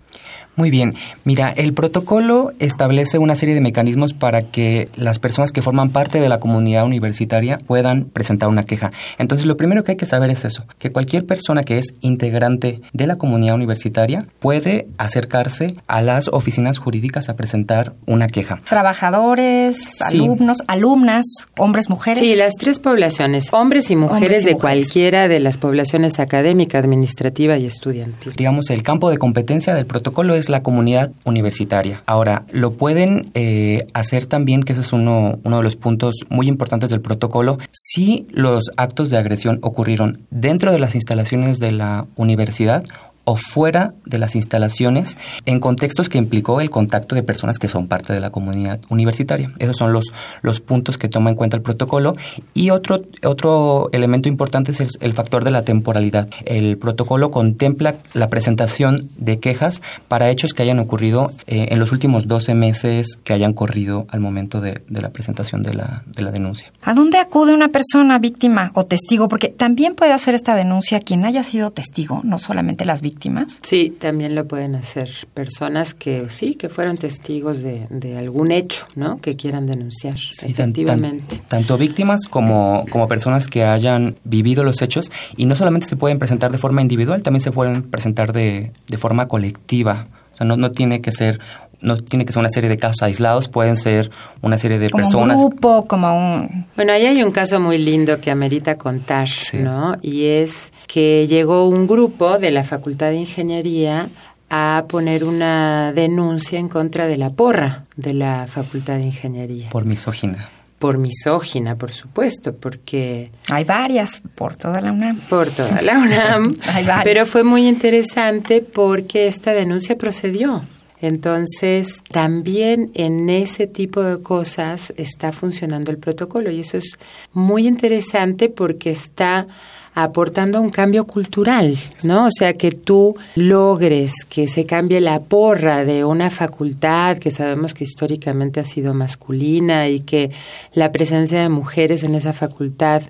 Muy 0.59 0.71
bien. 0.71 0.97
Mira, 1.25 1.51
el 1.55 1.73
protocolo 1.73 2.51
establece 2.59 3.19
una 3.19 3.37
serie 3.37 3.55
de 3.55 3.61
mecanismos 3.61 4.13
para 4.13 4.43
que 4.43 4.89
las 4.97 5.21
personas 5.21 5.53
que 5.53 5.63
forman 5.63 5.91
parte 5.91 6.21
de 6.21 6.29
la 6.29 6.41
comunidad 6.41 6.85
universitaria 6.85 7.59
puedan 7.65 8.07
presentar 8.07 8.49
una 8.49 8.65
queja. 8.65 8.91
Entonces, 9.19 9.47
lo 9.47 9.57
primero 9.57 9.85
que 9.85 9.93
hay 9.93 9.97
que 9.97 10.05
saber 10.05 10.31
es 10.31 10.45
eso, 10.45 10.65
que 10.81 10.91
cualquier 10.91 11.27
persona 11.27 11.63
que 11.63 11.79
es 11.79 11.95
integrante 12.01 12.81
de 12.93 13.07
la 13.07 13.19
comunidad 13.19 13.55
universitaria 13.55 14.23
puede 14.41 14.89
acercarse 14.99 15.75
a 15.87 16.03
las 16.03 16.27
oficinas 16.27 16.79
jurídicas 16.79 17.29
a 17.29 17.37
presentar 17.37 17.93
una 18.07 18.27
queja. 18.27 18.61
Trabajadores, 18.69 20.03
alumnos, 20.03 20.65
alumnas, 20.67 21.25
hombres, 21.57 21.89
mujeres. 21.89 22.19
Sí, 22.19 22.35
las 22.35 22.55
tres 22.57 22.81
poblaciones, 22.81 23.53
hombres 23.53 23.93
y 23.93 23.97
mujeres 23.97 24.45
de 24.45 24.55
cualquiera 24.55 25.29
de 25.29 25.39
las 25.39 25.57
poblaciones 25.57 26.19
académica, 26.19 26.79
administrativa 26.79 27.57
y 27.59 27.67
estudiantil. 27.67 28.33
Digamos, 28.37 28.71
el 28.71 28.83
campo 28.83 29.09
de 29.09 29.19
competencia 29.19 29.73
del 29.77 29.87
protocolo 29.87 30.35
es 30.35 30.48
la 30.49 30.63
comunidad 30.63 31.13
universitaria. 31.25 32.03
Ahora, 32.07 32.45
lo 32.53 32.73
pueden 32.73 33.31
eh, 33.35 33.87
hacer 33.95 34.27
también, 34.27 34.63
que 34.63 34.73
ese 34.73 34.83
es 34.83 34.93
uno, 34.93 35.39
uno 35.43 35.57
de 35.59 35.63
los 35.63 35.77
puntos 35.77 36.17
muy 36.29 36.49
importantes 36.49 36.91
del 36.91 37.01
protocolo, 37.01 37.57
si 37.71 38.27
los 38.31 38.71
actos 38.77 39.11
de 39.11 39.19
agresión 39.19 39.59
ocurrieron 39.63 40.19
dentro 40.31 40.73
de 40.73 40.79
las 40.79 40.95
instalaciones 40.95 41.59
de 41.59 41.73
la 41.73 42.07
universidad 42.17 42.85
o 43.29 43.37
fuera 43.37 43.93
de 44.07 44.17
las 44.17 44.35
instalaciones 44.35 45.19
en 45.45 45.61
contextos 45.61 46.09
que 46.09 46.17
implicó 46.17 46.63
el 46.63 46.71
contacto 46.71 47.15
de 47.15 47.23
personas 47.23 47.59
que 47.59 47.69
son 47.69 47.87
parte 47.87 48.15
de 48.15 48.21
la 48.21 48.31
comunidad 48.31 48.81
universitaria. 48.89 49.53
Esos 49.59 49.77
son 49.77 49.93
los, 49.93 50.15
los 50.41 50.61
puntos 50.61 50.97
que 50.97 51.09
toma 51.09 51.29
en 51.29 51.37
cuenta 51.37 51.55
el 51.55 51.63
protocolo. 51.63 52.15
Y 52.55 52.71
otro, 52.71 53.03
otro 53.23 53.91
elemento 53.93 54.31
importante 54.31 54.73
es 54.73 54.81
el, 54.81 55.13
factor 55.13 55.45
de 55.45 55.51
la 55.51 55.61
temporalidad. 55.61 56.27
El 56.47 56.79
protocolo 56.79 57.31
contempla 57.31 57.97
la 58.15 58.29
presentación 58.29 59.11
de 59.19 59.39
quejas 59.39 59.83
para 60.09 60.31
hechos 60.31 60.55
que 60.55 60.63
hayan 60.63 60.79
ocurrido 60.79 61.31
eh, 61.47 61.67
en 61.69 61.81
los 61.81 61.93
últimos 61.93 62.29
12 62.29 62.55
meses 62.55 63.19
que 63.25 63.35
hayan 63.35 63.53
corrido 63.53 64.07
al 64.09 64.21
momento 64.21 64.63
de, 64.63 64.81
la 64.89 65.11
presentación 65.11 65.63
de 65.63 65.75
la, 65.75 66.03
de 66.07 66.23
la 66.23 66.31
denuncia. 66.31 66.73
¿A 66.81 66.95
dónde 66.95 67.19
acude 67.19 67.53
una 67.53 67.69
persona 67.69 68.19
víctima 68.19 68.71
o 68.73 68.87
testigo? 68.87 69.29
Porque 69.29 69.49
también 69.49 69.97
puede 69.97 70.13
hacer 70.13 70.35
esta 70.35 70.55
denuncia 70.55 71.01
quien 71.01 71.27
haya 71.27 71.43
sido 71.43 71.73
testigo, 71.73 72.23
no 72.25 72.39
solamente 72.39 72.87
las 72.87 73.03
víctimas 73.03 73.18
Sí, 73.63 73.95
también 73.99 74.35
lo 74.35 74.47
pueden 74.47 74.75
hacer 74.75 75.11
personas 75.35 75.95
que 75.95 76.29
sí, 76.31 76.55
que 76.55 76.69
fueron 76.69 76.97
testigos 76.97 77.63
de, 77.63 78.17
algún 78.17 78.51
hecho, 78.51 78.85
¿no? 78.95 79.21
Que 79.21 79.37
quieran 79.37 79.67
denunciar, 79.67 80.19
sí, 80.19 80.51
efectivamente. 80.51 81.41
tanto 81.49 81.77
víctimas 81.77 82.27
como, 82.29 82.85
como 82.91 83.09
personas 83.09 83.47
que 83.47 83.65
hayan 83.65 84.17
vivido 84.25 84.65
los 84.65 84.83
hechos 84.83 85.11
y 85.37 85.47
no 85.47 85.55
solamente 85.55 85.87
se 85.87 85.97
pueden 85.97 86.19
presentar 86.19 86.53
de 86.53 86.59
forma 86.59 86.83
individual, 86.83 87.23
también 87.23 87.43
se 87.43 87.53
pueden 87.53 87.83
presentar 87.83 88.33
de, 88.33 88.73
de 88.89 88.99
forma 88.99 89.29
colectiva. 89.29 90.07
O 90.35 90.37
sea, 90.37 90.47
no, 90.47 90.57
no 90.57 90.71
tiene 90.71 91.01
que 91.01 91.11
ser 91.13 91.41
no 91.81 91.97
tiene 91.97 92.25
que 92.25 92.33
ser 92.33 92.41
una 92.41 92.49
serie 92.49 92.69
de 92.69 92.77
casos 92.77 93.03
aislados, 93.03 93.49
pueden 93.49 93.77
ser 93.77 94.11
una 94.43 94.59
serie 94.59 94.79
de 94.79 94.89
personas. 94.89 95.37
Como 95.37 95.45
un 95.45 95.51
grupo, 95.51 95.85
como 95.87 96.17
un... 96.17 96.67
Bueno, 96.77 96.93
ahí 96.93 97.07
hay 97.07 97.23
un 97.23 97.31
caso 97.31 97.61
muy 97.61 97.79
lindo 97.79 98.21
que 98.21 98.31
amerita 98.31 98.77
contar, 98.77 99.29
¿no? 99.55 99.97
Y 100.03 100.27
es 100.27 100.73
que 100.87 101.27
llegó 101.27 101.69
un 101.69 101.87
grupo 101.87 102.39
de 102.39 102.51
la 102.51 102.65
Facultad 102.65 103.11
de 103.11 103.17
Ingeniería 103.17 104.09
a 104.51 104.87
poner 104.89 105.25
una 105.25 105.93
denuncia 105.93 106.59
en 106.59 106.69
contra 106.69 107.07
de 107.07 107.19
la 107.19 107.31
porra 107.31 107.85
de 107.97 108.15
la 108.15 108.47
Facultad 108.49 108.97
de 108.97 109.03
Ingeniería. 109.03 109.69
Por 109.69 109.85
misógina. 109.85 110.51
Por 110.79 110.97
misógina, 110.97 111.75
por 111.77 111.93
supuesto, 111.93 112.55
porque... 112.55 113.33
Hay 113.49 113.65
varias 113.65 114.23
por 114.37 114.55
toda 114.57 114.81
la 114.81 114.93
UNAM. 114.93 115.19
Por 115.29 115.51
toda 115.51 115.83
la 115.83 115.99
UNAM. 115.99 116.57
Hay 116.73 116.85
varias. 116.85 117.05
Pero 117.05 117.27
fue 117.27 117.43
muy 117.43 117.67
interesante 117.67 118.63
porque 118.63 119.27
esta 119.27 119.53
denuncia 119.53 119.97
procedió. 119.97 120.63
Entonces, 121.01 122.03
también 122.11 122.91
en 122.95 123.31
ese 123.31 123.67
tipo 123.67 124.03
de 124.03 124.23
cosas 124.23 124.93
está 124.97 125.33
funcionando 125.33 125.91
el 125.91 125.99
protocolo 125.99 126.51
y 126.51 126.61
eso 126.61 126.77
es 126.77 126.99
muy 127.33 127.67
interesante 127.67 128.49
porque 128.49 128.91
está 128.91 129.47
aportando 129.95 130.61
un 130.61 130.71
cambio 130.71 131.07
cultural, 131.07 131.77
¿no? 132.05 132.27
O 132.27 132.31
sea, 132.31 132.53
que 132.53 132.71
tú 132.71 133.17
logres 133.35 134.13
que 134.29 134.47
se 134.47 134.65
cambie 134.65 135.01
la 135.01 135.21
porra 135.21 135.85
de 135.85 136.05
una 136.05 136.31
facultad 136.31 137.19
que 137.19 137.33
sabemos 137.33 137.75
que 137.75 137.85
históricamente 137.85 138.61
ha 138.61 138.65
sido 138.65 138.95
masculina 138.95 139.89
y 139.89 140.01
que 140.01 140.31
la 140.73 140.93
presencia 140.93 141.41
de 141.41 141.49
mujeres 141.49 142.05
en 142.05 142.15
esa 142.15 142.33
facultad 142.33 143.03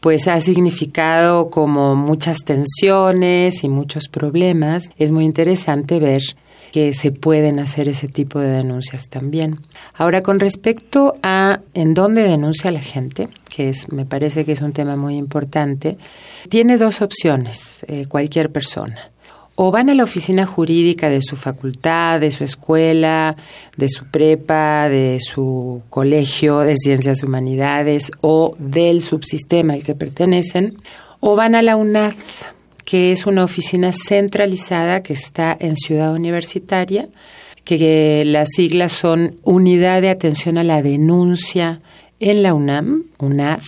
pues 0.00 0.26
ha 0.26 0.40
significado 0.40 1.48
como 1.48 1.94
muchas 1.94 2.38
tensiones 2.38 3.62
y 3.62 3.68
muchos 3.68 4.08
problemas. 4.08 4.90
Es 4.98 5.12
muy 5.12 5.24
interesante 5.24 6.00
ver 6.00 6.22
que 6.72 6.94
se 6.94 7.12
pueden 7.12 7.58
hacer 7.58 7.88
ese 7.88 8.08
tipo 8.08 8.40
de 8.40 8.48
denuncias 8.48 9.08
también. 9.08 9.58
Ahora, 9.94 10.22
con 10.22 10.40
respecto 10.40 11.14
a 11.22 11.60
en 11.74 11.92
dónde 11.92 12.22
denuncia 12.22 12.70
la 12.70 12.80
gente, 12.80 13.28
que 13.54 13.68
es, 13.68 13.92
me 13.92 14.06
parece 14.06 14.46
que 14.46 14.52
es 14.52 14.62
un 14.62 14.72
tema 14.72 14.96
muy 14.96 15.16
importante, 15.16 15.98
tiene 16.48 16.78
dos 16.78 17.02
opciones 17.02 17.84
eh, 17.86 18.06
cualquier 18.08 18.50
persona. 18.50 19.10
O 19.54 19.70
van 19.70 19.90
a 19.90 19.94
la 19.94 20.04
oficina 20.04 20.46
jurídica 20.46 21.10
de 21.10 21.20
su 21.20 21.36
facultad, 21.36 22.20
de 22.20 22.30
su 22.30 22.42
escuela, 22.42 23.36
de 23.76 23.90
su 23.90 24.06
prepa, 24.06 24.88
de 24.88 25.20
su 25.20 25.82
colegio 25.90 26.60
de 26.60 26.76
ciencias 26.78 27.22
humanidades 27.22 28.10
o 28.22 28.56
del 28.58 29.02
subsistema 29.02 29.74
al 29.74 29.84
que 29.84 29.94
pertenecen, 29.94 30.78
o 31.20 31.36
van 31.36 31.54
a 31.54 31.60
la 31.60 31.76
UNAD, 31.76 32.14
que 32.92 33.10
es 33.10 33.24
una 33.24 33.42
oficina 33.42 33.90
centralizada 33.90 35.02
que 35.02 35.14
está 35.14 35.56
en 35.58 35.76
Ciudad 35.76 36.12
Universitaria, 36.12 37.08
que 37.64 38.22
las 38.26 38.50
siglas 38.54 38.92
son 38.92 39.36
Unidad 39.44 40.02
de 40.02 40.10
Atención 40.10 40.58
a 40.58 40.62
la 40.62 40.82
Denuncia 40.82 41.80
en 42.20 42.42
la 42.42 42.52
UNAM, 42.52 43.04
UNAD. 43.18 43.62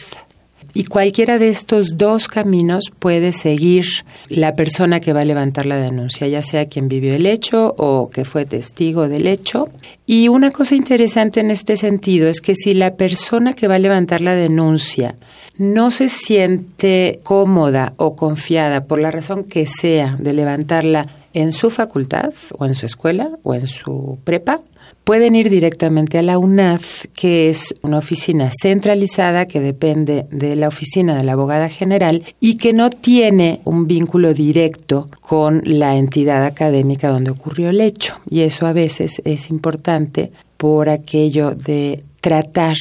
Y 0.74 0.84
cualquiera 0.84 1.38
de 1.38 1.48
estos 1.48 1.96
dos 1.96 2.28
caminos 2.28 2.92
puede 2.98 3.32
seguir 3.32 3.86
la 4.28 4.52
persona 4.52 5.00
que 5.00 5.14
va 5.14 5.20
a 5.20 5.24
levantar 5.24 5.64
la 5.64 5.78
denuncia, 5.78 6.26
ya 6.26 6.42
sea 6.42 6.66
quien 6.66 6.88
vivió 6.88 7.14
el 7.14 7.24
hecho 7.24 7.74
o 7.78 8.10
que 8.10 8.26
fue 8.26 8.44
testigo 8.44 9.08
del 9.08 9.26
hecho. 9.26 9.70
Y 10.04 10.28
una 10.28 10.50
cosa 10.50 10.74
interesante 10.74 11.40
en 11.40 11.50
este 11.50 11.78
sentido 11.78 12.28
es 12.28 12.42
que 12.42 12.54
si 12.54 12.74
la 12.74 12.96
persona 12.96 13.54
que 13.54 13.68
va 13.68 13.76
a 13.76 13.78
levantar 13.78 14.20
la 14.20 14.34
denuncia 14.34 15.14
no 15.56 15.90
se 15.90 16.08
siente 16.08 17.20
cómoda 17.22 17.94
o 17.96 18.16
confiada 18.16 18.84
por 18.84 18.98
la 18.98 19.10
razón 19.10 19.44
que 19.44 19.66
sea 19.66 20.16
de 20.18 20.32
levantarla 20.32 21.06
en 21.32 21.52
su 21.52 21.70
facultad 21.70 22.32
o 22.58 22.66
en 22.66 22.74
su 22.74 22.86
escuela 22.86 23.30
o 23.42 23.54
en 23.54 23.66
su 23.66 24.18
prepa, 24.24 24.60
pueden 25.04 25.34
ir 25.34 25.50
directamente 25.50 26.18
a 26.18 26.22
la 26.22 26.38
UNAD, 26.38 26.80
que 27.14 27.50
es 27.50 27.74
una 27.82 27.98
oficina 27.98 28.50
centralizada 28.50 29.46
que 29.46 29.60
depende 29.60 30.26
de 30.30 30.56
la 30.56 30.68
oficina 30.68 31.16
de 31.16 31.24
la 31.24 31.32
abogada 31.32 31.68
general 31.68 32.24
y 32.40 32.56
que 32.56 32.72
no 32.72 32.88
tiene 32.90 33.60
un 33.64 33.86
vínculo 33.86 34.32
directo 34.32 35.08
con 35.20 35.62
la 35.64 35.96
entidad 35.96 36.44
académica 36.46 37.10
donde 37.10 37.30
ocurrió 37.30 37.68
el 37.68 37.80
hecho. 37.80 38.18
Y 38.30 38.40
eso 38.40 38.66
a 38.66 38.72
veces 38.72 39.20
es 39.24 39.50
importante 39.50 40.32
por 40.56 40.88
aquello 40.88 41.54
de 41.54 42.02
tratar 42.20 42.76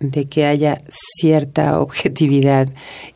de 0.00 0.26
que 0.26 0.46
haya 0.46 0.82
cierta 0.88 1.80
objetividad 1.80 2.68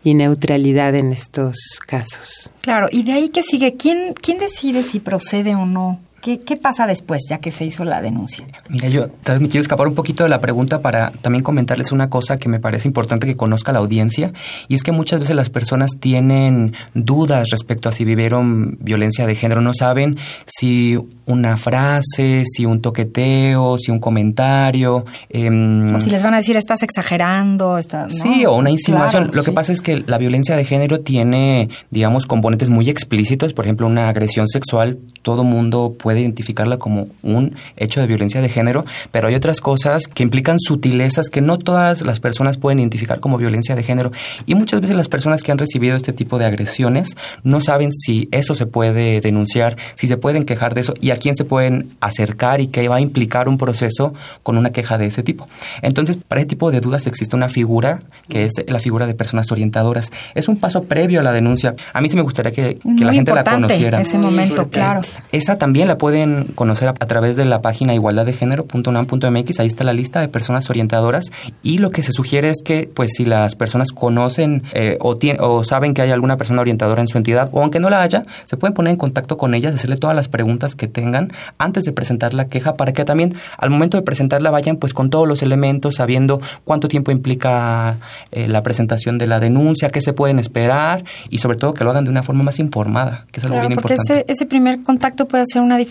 y 0.02 0.14
neutralidad 0.14 0.94
en 0.94 1.12
estos 1.12 1.56
casos. 1.86 2.50
Claro, 2.62 2.88
y 2.90 3.02
de 3.02 3.12
ahí 3.12 3.28
que 3.28 3.42
sigue, 3.42 3.76
¿quién, 3.76 4.14
quién 4.14 4.38
decide 4.38 4.82
si 4.82 5.00
procede 5.00 5.54
o 5.54 5.66
no 5.66 6.00
¿Qué, 6.20 6.38
pasa 6.56 6.86
después, 6.86 7.22
ya 7.28 7.38
que 7.38 7.50
se 7.50 7.64
hizo 7.64 7.84
la 7.84 8.02
denuncia? 8.02 8.44
Mira, 8.68 8.88
yo 8.88 9.08
tal 9.08 9.36
vez 9.36 9.42
me 9.42 9.48
quiero 9.48 9.62
escapar 9.62 9.88
un 9.88 9.94
poquito 9.94 10.22
de 10.22 10.28
la 10.28 10.40
pregunta 10.40 10.80
para 10.80 11.10
también 11.22 11.42
comentarles 11.42 11.92
una 11.92 12.10
cosa 12.10 12.36
que 12.36 12.48
me 12.48 12.60
parece 12.60 12.88
importante 12.88 13.26
que 13.26 13.36
conozca 13.36 13.72
la 13.72 13.78
audiencia, 13.78 14.32
y 14.68 14.74
es 14.74 14.82
que 14.82 14.92
muchas 14.92 15.20
veces 15.20 15.34
las 15.34 15.48
personas 15.48 15.92
tienen 15.98 16.74
dudas 16.94 17.48
respecto 17.50 17.88
a 17.88 17.92
si 17.92 18.04
vivieron 18.04 18.76
violencia 18.80 19.26
de 19.26 19.34
género, 19.34 19.62
no 19.62 19.72
saben 19.72 20.18
si 20.46 20.98
una 21.30 21.56
frase, 21.56 22.44
si 22.44 22.66
un 22.66 22.80
toqueteo, 22.80 23.78
si 23.78 23.90
un 23.90 23.98
comentario. 23.98 25.04
Em, 25.28 25.94
o 25.94 25.98
si 25.98 26.10
les 26.10 26.22
van 26.22 26.34
a 26.34 26.38
decir, 26.38 26.56
estás 26.56 26.82
exagerando. 26.82 27.78
Sí, 28.08 28.44
o 28.44 28.56
una 28.56 28.70
insinuación. 28.70 29.30
Lo 29.32 29.42
que 29.42 29.52
pasa 29.52 29.72
es 29.72 29.80
que 29.80 30.02
la 30.06 30.18
violencia 30.18 30.56
de 30.56 30.64
género 30.64 31.00
tiene, 31.00 31.68
digamos, 31.90 32.26
componentes 32.26 32.68
muy 32.68 32.90
explícitos. 32.90 33.54
Por 33.54 33.64
ejemplo, 33.64 33.86
una 33.86 34.08
agresión 34.08 34.48
sexual, 34.48 34.98
todo 35.22 35.44
mundo 35.44 35.94
puede 35.98 36.09
puede 36.10 36.22
identificarla 36.22 36.78
como 36.78 37.06
un 37.22 37.54
hecho 37.76 38.00
de 38.00 38.08
violencia 38.08 38.42
de 38.42 38.48
género, 38.48 38.84
pero 39.12 39.28
hay 39.28 39.36
otras 39.36 39.60
cosas 39.60 40.08
que 40.08 40.24
implican 40.24 40.58
sutilezas 40.58 41.28
que 41.30 41.40
no 41.40 41.56
todas 41.56 42.02
las 42.02 42.18
personas 42.18 42.56
pueden 42.56 42.80
identificar 42.80 43.20
como 43.20 43.38
violencia 43.38 43.76
de 43.76 43.84
género. 43.84 44.10
Y 44.44 44.56
muchas 44.56 44.80
veces 44.80 44.96
las 44.96 45.06
personas 45.06 45.44
que 45.44 45.52
han 45.52 45.58
recibido 45.58 45.96
este 45.96 46.12
tipo 46.12 46.40
de 46.40 46.46
agresiones 46.46 47.16
no 47.44 47.60
saben 47.60 47.92
si 47.92 48.28
eso 48.32 48.56
se 48.56 48.66
puede 48.66 49.20
denunciar, 49.20 49.76
si 49.94 50.08
se 50.08 50.16
pueden 50.16 50.44
quejar 50.44 50.74
de 50.74 50.80
eso 50.80 50.94
y 51.00 51.12
a 51.12 51.16
quién 51.16 51.36
se 51.36 51.44
pueden 51.44 51.86
acercar 52.00 52.60
y 52.60 52.66
qué 52.66 52.88
va 52.88 52.96
a 52.96 53.00
implicar 53.00 53.48
un 53.48 53.56
proceso 53.56 54.12
con 54.42 54.58
una 54.58 54.70
queja 54.70 54.98
de 54.98 55.06
ese 55.06 55.22
tipo. 55.22 55.46
Entonces, 55.80 56.18
para 56.26 56.40
ese 56.40 56.48
tipo 56.48 56.72
de 56.72 56.80
dudas 56.80 57.06
existe 57.06 57.36
una 57.36 57.48
figura 57.48 58.02
que 58.28 58.46
es 58.46 58.54
la 58.66 58.80
figura 58.80 59.06
de 59.06 59.14
personas 59.14 59.52
orientadoras. 59.52 60.10
Es 60.34 60.48
un 60.48 60.58
paso 60.58 60.82
previo 60.82 61.20
a 61.20 61.22
la 61.22 61.30
denuncia. 61.30 61.76
A 61.92 62.00
mí 62.00 62.08
sí 62.08 62.16
me 62.16 62.22
gustaría 62.22 62.50
que, 62.50 62.80
la 62.98 63.12
gente 63.12 63.32
la 63.32 63.44
conociera. 63.44 64.00
Ese 64.00 64.18
momento, 64.18 64.68
claro. 64.70 65.02
Esa 65.30 65.56
también 65.56 65.86
la 65.86 65.99
pueden 66.00 66.44
conocer 66.54 66.88
a, 66.88 66.94
través 66.94 67.36
de 67.36 67.44
la 67.44 67.60
página 67.60 67.94
igualdaddegénero.unam.mx. 67.94 69.60
Ahí 69.60 69.66
está 69.66 69.84
la 69.84 69.92
lista 69.92 70.22
de 70.22 70.28
personas 70.28 70.70
orientadoras 70.70 71.26
y 71.62 71.76
lo 71.76 71.90
que 71.90 72.02
se 72.02 72.12
sugiere 72.12 72.48
es 72.48 72.62
que, 72.64 72.90
pues, 72.92 73.10
si 73.12 73.26
las 73.26 73.54
personas 73.54 73.92
conocen 73.92 74.62
eh, 74.72 74.96
o, 74.98 75.18
o 75.40 75.62
saben 75.62 75.92
que 75.92 76.00
hay 76.00 76.10
alguna 76.10 76.38
persona 76.38 76.62
orientadora 76.62 77.02
en 77.02 77.08
su 77.08 77.18
entidad 77.18 77.50
o 77.52 77.60
aunque 77.60 77.80
no 77.80 77.90
la 77.90 78.00
haya, 78.00 78.22
se 78.46 78.56
pueden 78.56 78.72
poner 78.72 78.92
en 78.92 78.96
contacto 78.96 79.36
con 79.36 79.54
ellas, 79.54 79.74
hacerle 79.74 79.98
todas 79.98 80.16
las 80.16 80.28
preguntas 80.28 80.74
que 80.74 80.88
tengan 80.88 81.32
antes 81.58 81.84
de 81.84 81.92
presentar 81.92 82.32
la 82.32 82.46
queja 82.46 82.76
para 82.76 82.94
que 82.94 83.04
también 83.04 83.34
al 83.58 83.68
momento 83.68 83.98
de 83.98 84.02
presentarla 84.02 84.50
vayan 84.50 84.78
pues 84.78 84.94
con 84.94 85.10
todos 85.10 85.28
los 85.28 85.42
elementos, 85.42 85.96
sabiendo 85.96 86.40
cuánto 86.64 86.88
tiempo 86.88 87.10
implica 87.10 87.98
eh, 88.32 88.48
la 88.48 88.62
presentación 88.62 89.18
de 89.18 89.26
la 89.26 89.38
denuncia, 89.38 89.90
qué 89.90 90.00
se 90.00 90.14
pueden 90.14 90.38
esperar 90.38 91.04
y 91.28 91.38
sobre 91.38 91.58
todo 91.58 91.74
que 91.74 91.84
lo 91.84 91.90
hagan 91.90 92.04
de 92.04 92.10
una 92.10 92.22
forma 92.22 92.42
más 92.42 92.58
informada, 92.58 93.26
que 93.32 93.40
es 93.40 93.44
algo 93.44 93.60
bien 93.60 93.74
porque 93.74 93.92
importante. 93.92 94.22
Ese, 94.22 94.32
ese 94.32 94.46
primer 94.46 94.82
contacto 94.82 95.28
puede 95.28 95.42
hacer 95.42 95.60
una 95.60 95.76
diferencia, 95.76 95.89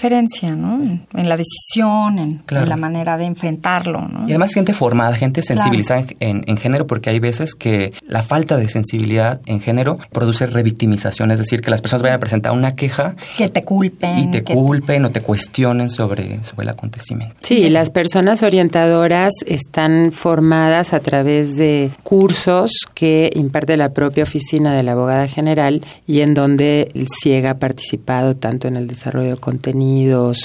¿no? 0.56 0.82
En, 1.14 1.30
la 1.30 1.36
decisión, 1.36 2.20
en, 2.20 2.44
la 2.50 2.78
manera 2.78 3.18
de 3.18 3.26
enfrentarlo, 3.26 4.08
¿no? 4.08 4.22
Y 4.28 4.32
además 4.32 4.54
gente 4.54 4.74
formada, 4.74 5.14
gente 5.16 5.42
sensibilizada 5.42 6.06
en, 6.20 6.44
en, 6.48 6.58
género, 6.58 6.88
porque 6.88 7.10
hay 7.10 7.20
veces 7.20 7.56
que 7.56 7.94
la 8.08 8.22
falta 8.22 8.58
de 8.58 8.70
sensibilidad 8.70 9.42
en 9.46 9.60
género 9.60 9.98
produce 10.12 10.48
revictimización, 10.48 11.32
es 11.32 11.40
decir, 11.40 11.62
que 11.62 11.70
las 11.70 11.82
personas 11.82 12.02
vayan 12.02 12.18
a 12.18 12.20
presentar 12.20 12.54
una 12.54 12.72
queja. 12.76 13.16
Que 13.38 13.50
te 13.50 13.64
culpen. 13.64 14.18
Y 14.18 14.32
te 14.32 14.44
culpen 14.44 15.06
o 15.06 15.12
te 15.12 15.22
cuestionen 15.22 15.90
sobre, 15.90 16.44
sobre 16.44 16.64
el 16.64 16.70
acontecimiento. 16.70 17.36
Sí, 17.42 17.70
las 17.70 17.90
personas 17.90 18.44
orientadoras 18.44 19.34
están 19.46 20.12
formadas 20.14 20.94
a 20.94 21.00
través 21.00 21.56
de 21.56 21.92
cursos 22.04 22.72
que 22.94 23.30
imparte 23.34 23.78
la 23.78 23.94
propia 23.94 24.24
oficina 24.24 24.74
de 24.74 24.84
la 24.84 24.94
abogada 24.94 25.28
general 25.28 25.84
y 26.08 26.22
en 26.22 26.34
donde 26.34 26.92
el 26.94 27.08
CIEG 27.22 27.48
ha 27.48 27.60
participado 27.60 28.36
tanto 28.36 28.68
en 28.68 28.78
el 28.78 28.88
desarrollo 28.88 29.32
de 29.32 29.38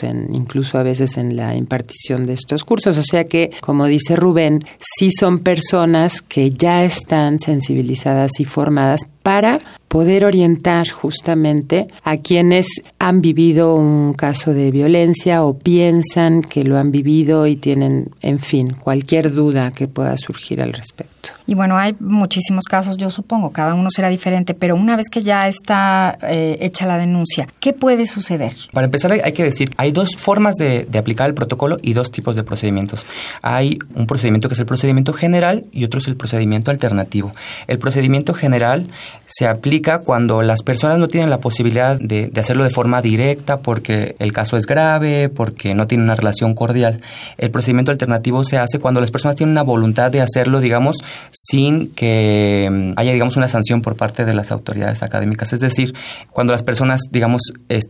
en, 0.03 0.35
incluso 0.35 0.79
a 0.79 0.83
veces 0.83 1.17
en 1.17 1.37
la 1.37 1.55
impartición 1.55 2.25
de 2.25 2.35
estos 2.35 2.65
cursos. 2.65 2.97
O 2.99 3.03
sea 3.03 3.25
que, 3.25 3.51
como 3.61 3.87
dice 3.87 4.17
Rubén, 4.17 4.65
sí 4.79 5.11
son 5.11 5.39
personas 5.41 6.23
que 6.23 6.51
ya 6.51 6.85
están 6.85 7.39
sensibilizadas 7.39 8.41
y 8.41 8.45
formadas 8.45 9.03
para 9.25 9.59
poder 9.95 10.25
orientar 10.25 10.89
justamente 10.89 11.87
a 12.03 12.17
quienes 12.17 12.67
han 12.99 13.21
vivido 13.21 13.77
un 13.77 14.13
caso 14.13 14.53
de 14.53 14.73
violencia 14.73 15.45
o 15.45 15.57
piensan 15.57 16.43
que 16.43 16.65
lo 16.65 16.79
han 16.79 16.91
vivido 16.91 17.47
y 17.47 17.55
tienen, 17.55 18.11
en 18.21 18.41
fin, 18.41 18.73
cualquier 18.73 19.33
duda 19.33 19.71
que 19.71 19.87
pueda 19.87 20.17
surgir 20.17 20.61
al 20.61 20.73
respecto. 20.73 21.31
Y 21.47 21.55
bueno, 21.55 21.79
hay 21.79 21.95
muchísimos 22.01 22.65
casos, 22.65 22.97
yo 22.97 23.09
supongo, 23.09 23.51
cada 23.51 23.75
uno 23.75 23.89
será 23.89 24.09
diferente, 24.09 24.55
pero 24.55 24.75
una 24.75 24.97
vez 24.97 25.09
que 25.09 25.23
ya 25.23 25.47
está 25.47 26.19
eh, 26.23 26.57
hecha 26.61 26.87
la 26.87 26.99
denuncia, 26.99 27.47
¿qué 27.61 27.73
puede 27.73 28.07
suceder? 28.07 28.55
Para 28.73 28.87
empezar, 28.87 29.13
hay, 29.13 29.33
que 29.33 29.45
decir, 29.45 29.71
hay 29.77 29.93
dos 29.93 30.17
formas 30.17 30.57
de, 30.57 30.89
aplicar 30.99 31.29
el 31.29 31.35
protocolo 31.35 31.77
y 31.83 31.93
dos 31.93 32.11
tipos 32.11 32.35
de 32.35 32.43
procedimientos. 32.43 33.07
Hay 33.43 33.79
un 33.95 34.07
procedimiento 34.07 34.49
que 34.49 34.55
es 34.55 34.61
el 34.61 34.67
procedimiento 34.67 35.13
general 35.13 35.67
y 35.71 35.85
otro 35.85 36.01
es 36.01 36.09
el 36.09 36.17
procedimiento 36.17 36.73
alternativo. 36.73 37.33
El 37.69 37.79
procedimiento 37.79 38.35
general 38.35 38.89
se 39.27 39.47
aplica 39.47 40.01
cuando 40.01 40.43
las 40.43 40.63
personas 40.63 40.99
no 40.99 41.09
tienen 41.09 41.31
la 41.31 41.41
posibilidad 41.41 41.99
de, 41.99 42.29
de 42.29 42.41
hacerlo 42.41 42.65
de 42.65 42.71
forma 42.71 43.03
directa 43.03 43.59
porque 43.59 44.17
el 44.19 44.33
caso 44.33 44.57
es 44.57 44.67
grave, 44.67 45.29
porque 45.29 45.75
no 45.75 45.87
tienen 45.87 46.05
una 46.05 46.15
relación 46.15 46.55
cordial. 46.55 47.01
El 47.39 47.51
procedimiento 47.51 47.93
alternativo 47.93 48.45
se 48.45 48.59
hace 48.59 48.79
cuando 48.79 49.01
las 49.01 49.11
personas 49.11 49.37
tienen 49.37 49.53
una 49.53 49.63
voluntad 49.63 50.11
de 50.11 50.21
hacerlo, 50.21 50.61
digamos, 50.61 50.97
sin 51.31 51.89
que 51.95 52.69
mm, 52.71 52.99
haya, 52.99 53.13
digamos, 53.13 53.37
una 53.37 53.49
sanción 53.49 53.83
por 53.83 53.97
parte 53.97 54.25
de 54.25 54.35
las 54.35 54.51
autoridades 54.51 55.03
académicas. 55.03 55.53
Es 55.53 55.61
decir, 55.61 55.95
cuando 56.31 56.53
las 56.53 56.63
personas, 56.63 57.01
digamos, 57.11 57.43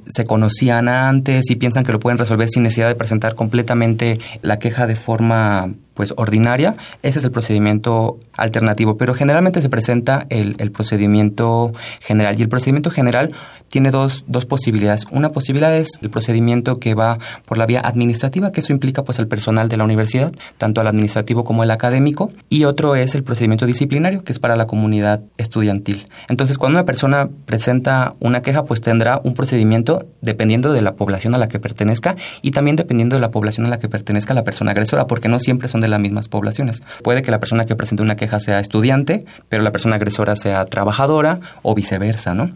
se 0.08 0.24
conocían 0.24 0.88
antes 0.88 1.50
y 1.50 1.56
piensan 1.56 1.84
que 1.84 1.92
lo 1.92 2.00
pueden 2.00 2.18
resolver 2.18 2.48
sin 2.48 2.62
necesidad 2.62 2.88
de 2.88 2.94
presentar 2.94 3.34
completamente 3.34 4.18
la 4.42 4.58
queja 4.58 4.86
de 4.86 4.96
forma 4.96 5.70
pues 5.94 6.12
ordinaria, 6.16 6.74
ese 7.02 7.20
es 7.20 7.24
el 7.24 7.30
procedimiento 7.30 8.18
alternativo, 8.36 8.96
pero 8.96 9.14
generalmente 9.14 9.62
se 9.62 9.68
presenta 9.68 10.26
el, 10.28 10.56
el 10.58 10.70
procedimiento 10.72 11.72
general. 12.00 12.38
Y 12.38 12.42
el 12.42 12.48
procedimiento 12.48 12.90
general 12.90 13.34
tiene 13.74 13.90
dos, 13.90 14.24
dos 14.28 14.46
posibilidades. 14.46 15.04
Una 15.10 15.32
posibilidad 15.32 15.76
es 15.76 15.98
el 16.00 16.08
procedimiento 16.08 16.78
que 16.78 16.94
va 16.94 17.18
por 17.44 17.58
la 17.58 17.66
vía 17.66 17.80
administrativa, 17.80 18.52
que 18.52 18.60
eso 18.60 18.72
implica 18.72 19.02
pues 19.02 19.18
el 19.18 19.26
personal 19.26 19.68
de 19.68 19.76
la 19.76 19.82
universidad, 19.82 20.32
tanto 20.58 20.80
el 20.80 20.86
administrativo 20.86 21.42
como 21.42 21.64
el 21.64 21.72
académico, 21.72 22.28
y 22.48 22.66
otro 22.66 22.94
es 22.94 23.16
el 23.16 23.24
procedimiento 23.24 23.66
disciplinario, 23.66 24.22
que 24.22 24.30
es 24.30 24.38
para 24.38 24.54
la 24.54 24.68
comunidad 24.68 25.22
estudiantil. 25.38 26.06
Entonces, 26.28 26.56
cuando 26.56 26.78
una 26.78 26.86
persona 26.86 27.28
presenta 27.46 28.14
una 28.20 28.42
queja, 28.42 28.62
pues 28.62 28.80
tendrá 28.80 29.20
un 29.24 29.34
procedimiento 29.34 30.06
dependiendo 30.20 30.72
de 30.72 30.80
la 30.80 30.94
población 30.94 31.34
a 31.34 31.38
la 31.38 31.48
que 31.48 31.58
pertenezca 31.58 32.14
y 32.42 32.52
también 32.52 32.76
dependiendo 32.76 33.16
de 33.16 33.20
la 33.20 33.32
población 33.32 33.66
a 33.66 33.70
la 33.70 33.80
que 33.80 33.88
pertenezca 33.88 34.34
la 34.34 34.44
persona 34.44 34.70
agresora, 34.70 35.08
porque 35.08 35.26
no 35.26 35.40
siempre 35.40 35.66
son 35.66 35.80
de 35.80 35.88
las 35.88 35.98
mismas 35.98 36.28
poblaciones. 36.28 36.84
Puede 37.02 37.22
que 37.22 37.32
la 37.32 37.40
persona 37.40 37.64
que 37.64 37.74
presente 37.74 38.04
una 38.04 38.14
queja 38.14 38.38
sea 38.38 38.60
estudiante, 38.60 39.24
pero 39.48 39.64
la 39.64 39.72
persona 39.72 39.96
agresora 39.96 40.36
sea 40.36 40.64
trabajadora 40.64 41.40
o 41.62 41.74
viceversa, 41.74 42.34
¿no? 42.34 42.46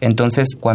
Entonces, 0.00 0.54
cuando 0.54 0.67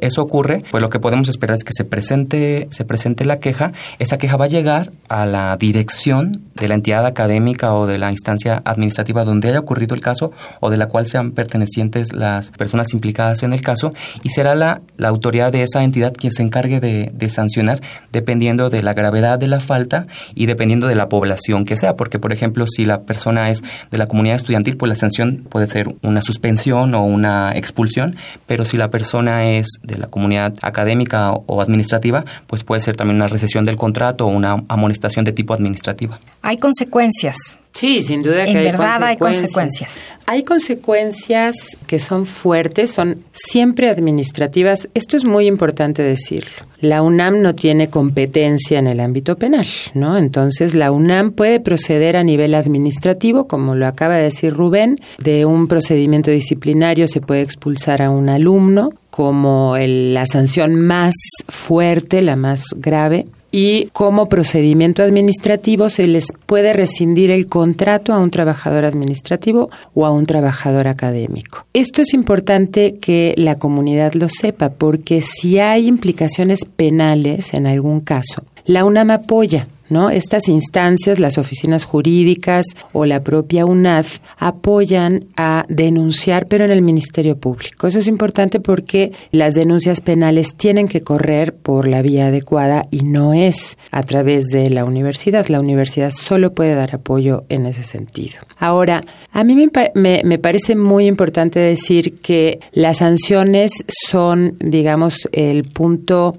eso 0.00 0.22
ocurre, 0.22 0.62
pues 0.70 0.82
lo 0.82 0.90
que 0.90 1.00
podemos 1.00 1.28
esperar 1.28 1.56
es 1.56 1.64
que 1.64 1.72
se 1.72 1.84
presente, 1.84 2.68
se 2.70 2.84
presente 2.84 3.24
la 3.24 3.40
queja. 3.40 3.72
Esta 3.98 4.18
queja 4.18 4.36
va 4.36 4.46
a 4.46 4.48
llegar 4.48 4.92
a 5.08 5.26
la 5.26 5.56
dirección 5.56 6.42
de 6.54 6.68
la 6.68 6.74
entidad 6.74 7.06
académica 7.06 7.74
o 7.74 7.86
de 7.86 7.98
la 7.98 8.10
instancia 8.10 8.60
administrativa 8.64 9.24
donde 9.24 9.48
haya 9.48 9.60
ocurrido 9.60 9.94
el 9.94 10.00
caso 10.00 10.32
o 10.60 10.70
de 10.70 10.76
la 10.76 10.86
cual 10.86 11.06
sean 11.06 11.32
pertenecientes 11.32 12.12
las 12.12 12.50
personas 12.50 12.92
implicadas 12.92 13.42
en 13.42 13.52
el 13.52 13.62
caso 13.62 13.92
y 14.22 14.30
será 14.30 14.54
la, 14.54 14.80
la 14.96 15.08
autoridad 15.08 15.52
de 15.52 15.62
esa 15.62 15.84
entidad 15.84 16.12
quien 16.12 16.32
se 16.32 16.42
encargue 16.42 16.80
de, 16.80 17.10
de 17.12 17.30
sancionar 17.30 17.80
dependiendo 18.12 18.70
de 18.70 18.82
la 18.82 18.94
gravedad 18.94 19.38
de 19.38 19.46
la 19.46 19.60
falta 19.60 20.06
y 20.34 20.46
dependiendo 20.46 20.86
de 20.86 20.94
la 20.94 21.08
población 21.08 21.64
que 21.64 21.76
sea, 21.76 21.96
porque 21.96 22.18
por 22.18 22.32
ejemplo 22.32 22.66
si 22.66 22.84
la 22.84 23.02
persona 23.02 23.50
es 23.50 23.62
de 23.90 23.98
la 23.98 24.06
comunidad 24.06 24.36
estudiantil, 24.36 24.76
pues 24.76 24.88
la 24.88 24.96
sanción 24.96 25.46
puede 25.48 25.68
ser 25.68 25.94
una 26.02 26.22
suspensión 26.22 26.94
o 26.94 27.04
una 27.04 27.52
expulsión, 27.54 28.16
pero 28.46 28.64
si 28.64 28.76
la 28.76 28.90
persona 28.90 29.27
es 29.28 29.66
de 29.82 29.98
la 29.98 30.06
comunidad 30.06 30.54
académica 30.62 31.32
o 31.32 31.60
administrativa, 31.60 32.24
pues 32.46 32.64
puede 32.64 32.80
ser 32.80 32.96
también 32.96 33.16
una 33.16 33.28
recesión 33.28 33.64
del 33.64 33.76
contrato 33.76 34.26
o 34.26 34.28
una 34.28 34.64
amonestación 34.68 35.24
de 35.24 35.32
tipo 35.32 35.54
administrativa. 35.54 36.18
Hay 36.42 36.56
consecuencias. 36.56 37.58
Sí, 37.74 38.02
sin 38.02 38.22
duda 38.22 38.44
que 38.44 38.50
en 38.50 38.56
hay 38.56 38.64
verdad 38.64 39.02
hay 39.04 39.16
consecuencias. 39.16 39.90
Hay 40.26 40.42
consecuencias 40.42 41.54
que 41.86 41.98
son 41.98 42.26
fuertes, 42.26 42.90
son 42.90 43.22
siempre 43.32 43.88
administrativas. 43.88 44.88
Esto 44.94 45.16
es 45.16 45.24
muy 45.24 45.46
importante 45.46 46.02
decirlo. 46.02 46.50
La 46.80 47.02
UNAM 47.02 47.40
no 47.40 47.54
tiene 47.54 47.88
competencia 47.88 48.78
en 48.78 48.88
el 48.88 49.00
ámbito 49.00 49.36
penal, 49.36 49.66
¿no? 49.94 50.18
Entonces 50.18 50.74
la 50.74 50.90
UNAM 50.90 51.30
puede 51.32 51.60
proceder 51.60 52.16
a 52.16 52.24
nivel 52.24 52.54
administrativo, 52.54 53.46
como 53.46 53.74
lo 53.74 53.86
acaba 53.86 54.16
de 54.16 54.24
decir 54.24 54.52
Rubén, 54.52 54.96
de 55.18 55.44
un 55.44 55.68
procedimiento 55.68 56.30
disciplinario 56.30 57.06
se 57.06 57.20
puede 57.20 57.42
expulsar 57.42 58.02
a 58.02 58.10
un 58.10 58.28
alumno 58.28 58.90
como 59.18 59.74
la 59.76 60.26
sanción 60.26 60.80
más 60.80 61.12
fuerte, 61.48 62.22
la 62.22 62.36
más 62.36 62.66
grave, 62.76 63.26
y 63.50 63.86
como 63.86 64.28
procedimiento 64.28 65.02
administrativo 65.02 65.90
se 65.90 66.06
les 66.06 66.26
puede 66.46 66.72
rescindir 66.72 67.32
el 67.32 67.48
contrato 67.48 68.12
a 68.12 68.20
un 68.20 68.30
trabajador 68.30 68.84
administrativo 68.84 69.70
o 69.92 70.06
a 70.06 70.12
un 70.12 70.24
trabajador 70.24 70.86
académico. 70.86 71.66
Esto 71.72 72.02
es 72.02 72.14
importante 72.14 72.98
que 73.00 73.34
la 73.36 73.56
comunidad 73.56 74.12
lo 74.12 74.28
sepa 74.28 74.68
porque 74.68 75.20
si 75.20 75.58
hay 75.58 75.88
implicaciones 75.88 76.60
penales 76.64 77.54
en 77.54 77.66
algún 77.66 77.98
caso, 77.98 78.44
la 78.66 78.84
UNAM 78.84 79.10
apoya 79.10 79.66
¿no? 79.88 80.10
Estas 80.10 80.48
instancias, 80.48 81.18
las 81.18 81.38
oficinas 81.38 81.84
jurídicas 81.84 82.66
o 82.92 83.04
la 83.04 83.22
propia 83.22 83.66
UNAD 83.66 84.06
apoyan 84.38 85.26
a 85.36 85.64
denunciar, 85.68 86.46
pero 86.46 86.64
en 86.64 86.70
el 86.70 86.82
Ministerio 86.82 87.36
Público. 87.36 87.86
Eso 87.86 87.98
es 87.98 88.08
importante 88.08 88.60
porque 88.60 89.12
las 89.30 89.54
denuncias 89.54 90.00
penales 90.00 90.54
tienen 90.54 90.88
que 90.88 91.02
correr 91.02 91.54
por 91.54 91.88
la 91.88 92.02
vía 92.02 92.26
adecuada 92.26 92.86
y 92.90 93.02
no 93.02 93.34
es 93.34 93.76
a 93.90 94.02
través 94.02 94.46
de 94.46 94.70
la 94.70 94.84
universidad. 94.84 95.46
La 95.48 95.60
universidad 95.60 96.12
solo 96.12 96.52
puede 96.52 96.74
dar 96.74 96.94
apoyo 96.94 97.44
en 97.48 97.66
ese 97.66 97.82
sentido. 97.82 98.40
Ahora, 98.58 99.04
a 99.32 99.44
mí 99.44 99.54
me, 99.54 99.68
me, 99.94 100.22
me 100.24 100.38
parece 100.38 100.76
muy 100.76 101.06
importante 101.06 101.58
decir 101.58 102.20
que 102.20 102.60
las 102.72 102.98
sanciones 102.98 103.72
son, 103.88 104.56
digamos, 104.58 105.28
el 105.32 105.64
punto 105.64 106.36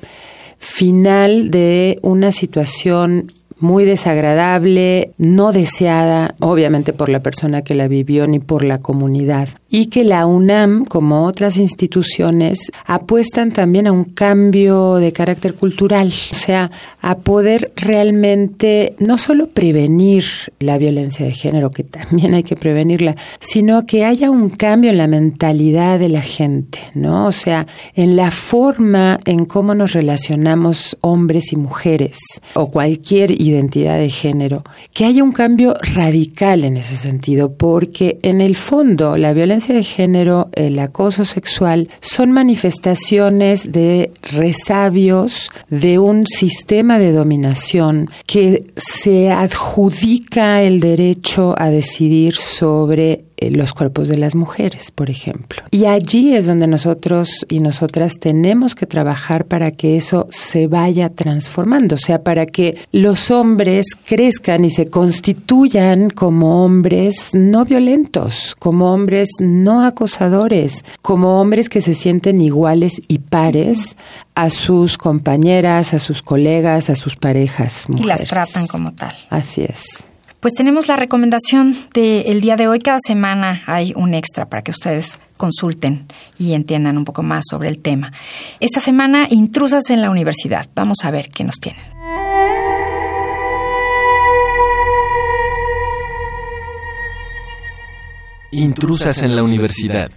final 0.58 1.52
de 1.52 2.00
una 2.02 2.32
situación 2.32 3.32
muy 3.60 3.86
desagradable, 3.86 5.12
no 5.18 5.52
deseada, 5.52 6.36
obviamente 6.40 6.94
por 6.94 7.10
la 7.10 7.20
persona 7.20 7.62
que 7.62 7.76
la 7.76 7.88
vivió 7.88 8.28
ni 8.28 8.40
por 8.40 8.64
la 8.64 8.80
comunidad. 8.80 9.50
Y 9.72 9.88
que 9.88 10.04
la 10.04 10.26
UNAM, 10.26 10.86
como 10.86 11.26
otras 11.26 11.58
instituciones, 11.58 12.72
apuestan 12.86 13.52
también 13.52 13.86
a 13.86 13.92
un 13.92 14.06
cambio 14.06 14.96
de 14.96 15.14
carácter 15.14 15.54
cultural, 15.54 16.08
o 16.08 16.34
sea, 16.34 16.72
a 17.02 17.18
poder 17.20 17.72
realmente 17.76 18.96
no 19.00 19.18
solo 19.18 19.48
prevenir 19.48 20.24
la 20.60 20.78
violencia 20.78 21.26
de 21.26 21.34
género, 21.34 21.70
que 21.72 21.84
también 21.84 22.34
hay 22.34 22.44
que 22.44 22.56
prevenirla, 22.56 23.16
sino 23.40 23.86
que 23.86 24.06
haya 24.06 24.32
un 24.32 24.50
cambio 24.50 24.90
en 24.90 24.98
la 24.98 25.08
mentalidad 25.08 26.00
de 26.00 26.10
la 26.10 26.22
gente, 26.22 26.80
¿no? 26.96 27.28
O 27.28 27.32
sea, 27.32 27.68
en 27.94 28.16
la 28.16 28.32
forma 28.32 29.20
en 29.26 29.46
cómo 29.46 29.76
nos 29.76 29.94
relacionamos 29.94 30.98
hombres 31.02 31.54
y 31.54 31.58
mujeres 31.58 32.18
o 32.54 32.72
cualquier 32.72 33.40
identidad 33.40 34.00
de 34.00 34.10
género, 34.10 34.64
que 34.94 35.06
haya 35.06 35.24
un 35.24 35.32
cambio 35.32 35.76
radical 35.94 36.64
en 36.64 36.78
ese 36.78 36.96
sentido, 36.96 37.54
porque 37.54 38.18
en 38.24 38.42
el 38.42 38.56
fondo 38.56 39.16
la 39.18 39.34
violencia 39.34 39.59
de 39.68 39.84
género, 39.84 40.50
el 40.54 40.80
acoso 40.80 41.26
sexual, 41.26 41.90
son 42.00 42.32
manifestaciones 42.32 43.72
de 43.72 44.12
resabios 44.32 45.50
de 45.70 46.00
un 46.00 46.26
sistema 46.26 46.98
de 47.00 47.12
dominación 47.12 48.10
que 48.26 48.72
se 48.76 49.32
adjudica 49.32 50.62
el 50.64 50.80
derecho 50.80 51.56
a 51.58 51.70
decidir 51.70 52.36
sobre 52.36 53.26
los 53.52 53.74
cuerpos 53.74 54.08
de 54.08 54.18
las 54.18 54.36
mujeres, 54.36 54.92
por 54.92 55.10
ejemplo. 55.10 55.64
Y 55.72 55.86
allí 55.86 56.36
es 56.36 56.46
donde 56.46 56.68
nosotros 56.68 57.46
y 57.50 57.60
nosotras 57.60 58.20
tenemos 58.20 58.76
que 58.76 58.86
trabajar 58.86 59.46
para 59.46 59.72
que 59.72 59.96
eso 59.96 60.28
se 60.30 60.68
vaya 60.68 61.10
transformando, 61.10 61.96
o 61.96 61.98
sea, 61.98 62.24
para 62.24 62.46
que 62.46 62.78
los 62.92 63.32
hombres 63.32 63.88
crezcan 64.06 64.66
y 64.66 64.70
se 64.70 64.88
constituyan 64.88 66.10
como 66.10 66.66
hombres 66.66 67.32
no 67.34 67.66
violentos, 67.66 68.56
como 68.60 68.94
hombres 68.94 69.30
no 69.40 69.86
acosadores, 69.86 70.84
como 71.02 71.40
hombres 71.40 71.70
que 71.70 71.82
se 71.82 71.94
sienten 71.94 72.42
iguales 72.42 73.02
y 73.08 73.20
pares 73.20 73.96
a 74.36 74.50
sus 74.50 74.98
compañeras, 74.98 75.94
a 75.94 76.00
sus 76.00 76.22
colegas, 76.22 76.90
a 76.90 76.96
sus 76.96 77.16
parejas. 77.16 77.86
Y 77.96 78.04
las 78.04 78.24
tratan 78.24 78.68
como 78.68 78.94
tal. 78.94 79.16
Así 79.30 79.64
es. 79.64 80.09
Pues 80.40 80.54
tenemos 80.54 80.88
la 80.88 80.96
recomendación 80.96 81.76
del 81.94 82.40
día 82.40 82.56
de 82.56 82.70
hoy. 82.70 82.80
Cada 82.80 83.00
semana 83.06 83.62
hay 83.66 83.92
un 83.94 84.14
extra 84.14 84.48
para 84.48 84.62
que 84.62 84.72
ustedes 84.72 85.20
consulten 85.36 86.08
y 86.38 86.54
entiendan 86.54 86.98
un 86.98 87.04
poco 87.04 87.24
más 87.24 87.44
sobre 87.50 87.68
el 87.68 87.80
tema. 87.80 88.14
Esta 88.62 88.80
semana, 88.80 89.28
intrusas 89.30 89.90
en 89.90 90.02
la 90.02 90.10
universidad. 90.10 90.66
Vamos 90.76 91.00
a 91.04 91.12
ver 91.12 91.30
qué 91.30 91.44
nos 91.44 91.60
tienen. 91.60 91.82
Intrusas 98.52 99.22
en 99.22 99.36
la 99.36 99.44
universidad. 99.44 100.10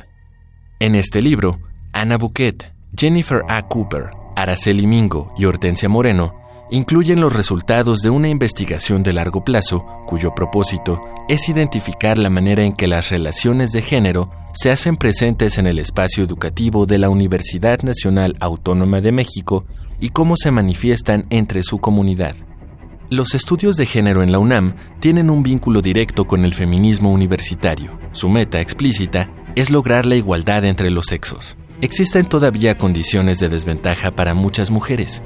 En 0.79 0.95
este 0.95 1.21
libro, 1.21 1.59
Ana 1.93 2.17
Bouquet, 2.17 2.73
Jennifer 2.97 3.43
A. 3.49 3.63
Cooper, 3.63 4.11
Araceli 4.37 4.87
Mingo 4.87 5.35
y 5.37 5.47
Hortensia 5.47 5.89
Moreno 5.89 6.42
incluyen 6.73 7.21
los 7.21 7.35
resultados 7.35 7.99
de 7.99 8.09
una 8.09 8.31
investigación 8.31 9.03
de 9.03 9.13
largo 9.13 9.45
plazo, 9.45 9.85
cuyo 10.07 10.35
propósito 10.35 11.03
es 11.29 11.51
identificar 11.51 12.17
la 12.17 12.31
manera 12.31 12.65
en 12.65 12.73
que 12.73 12.87
las 12.87 13.11
relaciones 13.11 13.73
de 13.73 13.83
género 13.83 14.31
se 14.55 14.71
hacen 14.71 14.97
presentes 14.97 15.59
en 15.59 15.67
el 15.67 15.79
espacio 15.79 16.25
educativo 16.25 16.87
de 16.87 16.97
la 16.97 17.11
Universidad 17.11 17.83
Nacional 17.83 18.37
Autónoma 18.41 19.03
de 19.03 19.13
México 19.13 19.67
y 20.01 20.09
cómo 20.09 20.35
se 20.37 20.51
manifiestan 20.51 21.27
entre 21.29 21.63
su 21.63 21.79
comunidad. 21.79 22.35
Los 23.11 23.35
estudios 23.35 23.77
de 23.77 23.85
género 23.85 24.23
en 24.23 24.33
la 24.33 24.39
UNAM 24.39 24.75
tienen 24.99 25.29
un 25.29 25.43
vínculo 25.43 25.83
directo 25.83 26.27
con 26.27 26.47
el 26.47 26.55
feminismo 26.55 27.13
universitario. 27.13 27.99
Su 28.13 28.31
meta 28.31 28.63
explícita 28.63 29.31
es 29.57 29.71
lograr 29.71 30.07
la 30.07 30.17
igualdad 30.17 30.65
entre 30.65 30.91
los 30.91 31.05
sexos. 31.05 31.59
Existen 31.83 32.25
todavía 32.25 32.79
condiciones 32.79 33.39
de 33.39 33.51
desventaja 33.51 34.13
para 34.13 34.33
muchas 34.33 34.71
mujeres, 34.71 35.23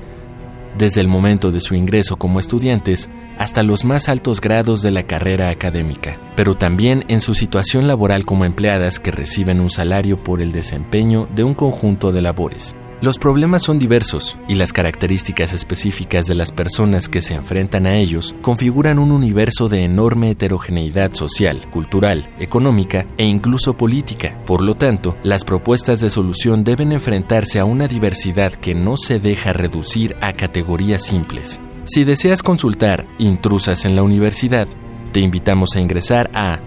desde 0.79 1.01
el 1.01 1.09
momento 1.09 1.51
de 1.51 1.61
su 1.61 1.75
ingreso 1.75 2.17
como 2.17 2.41
estudiantes 2.41 3.11
hasta 3.39 3.63
los 3.63 3.85
más 3.85 4.09
altos 4.09 4.41
grados 4.41 4.83
de 4.83 4.91
la 4.91 5.03
carrera 5.03 5.51
académica, 5.51 6.19
pero 6.37 6.55
también 6.55 7.05
en 7.09 7.21
su 7.21 7.35
situación 7.35 7.87
laboral 7.87 8.25
como 8.25 8.45
empleadas 8.45 9.01
que 9.01 9.11
reciben 9.11 9.61
un 9.61 9.71
salario 9.71 10.23
por 10.23 10.41
el 10.41 10.53
desempeño 10.53 11.29
de 11.35 11.45
un 11.45 11.55
conjunto 11.55 12.13
de 12.13 12.23
labores. 12.23 12.75
Los 13.03 13.19
problemas 13.19 13.63
son 13.63 13.79
diversos 13.79 14.39
y 14.49 14.55
las 14.55 14.73
características 14.73 15.53
específicas 15.53 16.27
de 16.27 16.35
las 16.35 16.51
personas 16.51 17.11
que 17.11 17.21
se 17.21 17.35
enfrentan 17.35 17.87
a 17.87 17.99
ellos 17.99 18.35
configuran 18.41 18.99
un 18.99 19.13
universo 19.13 19.69
de 19.69 19.85
enorme 19.85 20.31
heterogeneidad 20.31 21.13
social, 21.13 21.69
cultural, 21.71 22.31
económica 22.39 23.07
e 23.19 23.27
incluso 23.27 23.77
política. 23.77 24.43
Por 24.47 24.63
lo 24.63 24.77
tanto, 24.77 25.15
las 25.23 25.45
propuestas 25.45 26.01
de 26.01 26.09
solución 26.09 26.65
deben 26.65 26.91
enfrentarse 26.91 27.59
a 27.59 27.67
una 27.67 27.87
diversidad 27.87 28.55
que 28.55 28.75
no 28.75 28.97
se 28.97 29.21
deja 29.21 29.53
reducir 29.53 30.17
a 30.23 30.33
categorías 30.33 31.03
simples. 31.03 31.61
Si 31.85 32.05
deseas 32.05 32.43
consultar 32.43 33.07
Intrusas 33.19 33.85
en 33.85 33.95
la 33.95 34.03
Universidad, 34.03 34.69
te 35.13 35.21
invitamos 35.21 35.77
a 35.77 35.81
ingresar 35.81 36.31
a 36.33 36.61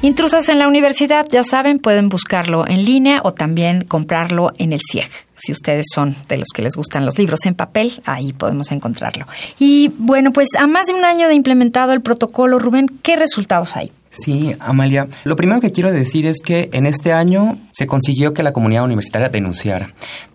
Intrusas 0.00 0.48
en 0.48 0.60
la 0.60 0.68
universidad, 0.68 1.26
ya 1.28 1.42
saben, 1.42 1.80
pueden 1.80 2.08
buscarlo 2.08 2.64
en 2.68 2.84
línea 2.84 3.20
o 3.24 3.34
también 3.34 3.84
comprarlo 3.84 4.52
en 4.58 4.72
el 4.72 4.80
CIEG. 4.88 5.10
Si 5.34 5.50
ustedes 5.50 5.86
son 5.92 6.14
de 6.28 6.38
los 6.38 6.46
que 6.54 6.62
les 6.62 6.76
gustan 6.76 7.04
los 7.04 7.18
libros 7.18 7.44
en 7.46 7.56
papel, 7.56 8.00
ahí 8.04 8.32
podemos 8.32 8.70
encontrarlo. 8.70 9.26
Y 9.58 9.90
bueno, 9.98 10.32
pues 10.32 10.50
a 10.56 10.68
más 10.68 10.86
de 10.86 10.94
un 10.94 11.04
año 11.04 11.26
de 11.26 11.34
implementado 11.34 11.92
el 11.92 12.02
protocolo, 12.02 12.60
Rubén, 12.60 12.86
¿qué 13.02 13.16
resultados 13.16 13.76
hay? 13.76 13.90
Sí, 14.24 14.54
Amalia. 14.58 15.08
Lo 15.24 15.36
primero 15.36 15.60
que 15.60 15.70
quiero 15.70 15.92
decir 15.92 16.26
es 16.26 16.42
que 16.44 16.70
en 16.72 16.86
este 16.86 17.12
año 17.12 17.58
se 17.72 17.86
consiguió 17.86 18.34
que 18.34 18.42
la 18.42 18.52
comunidad 18.52 18.84
universitaria 18.84 19.28
denunciara. 19.28 19.88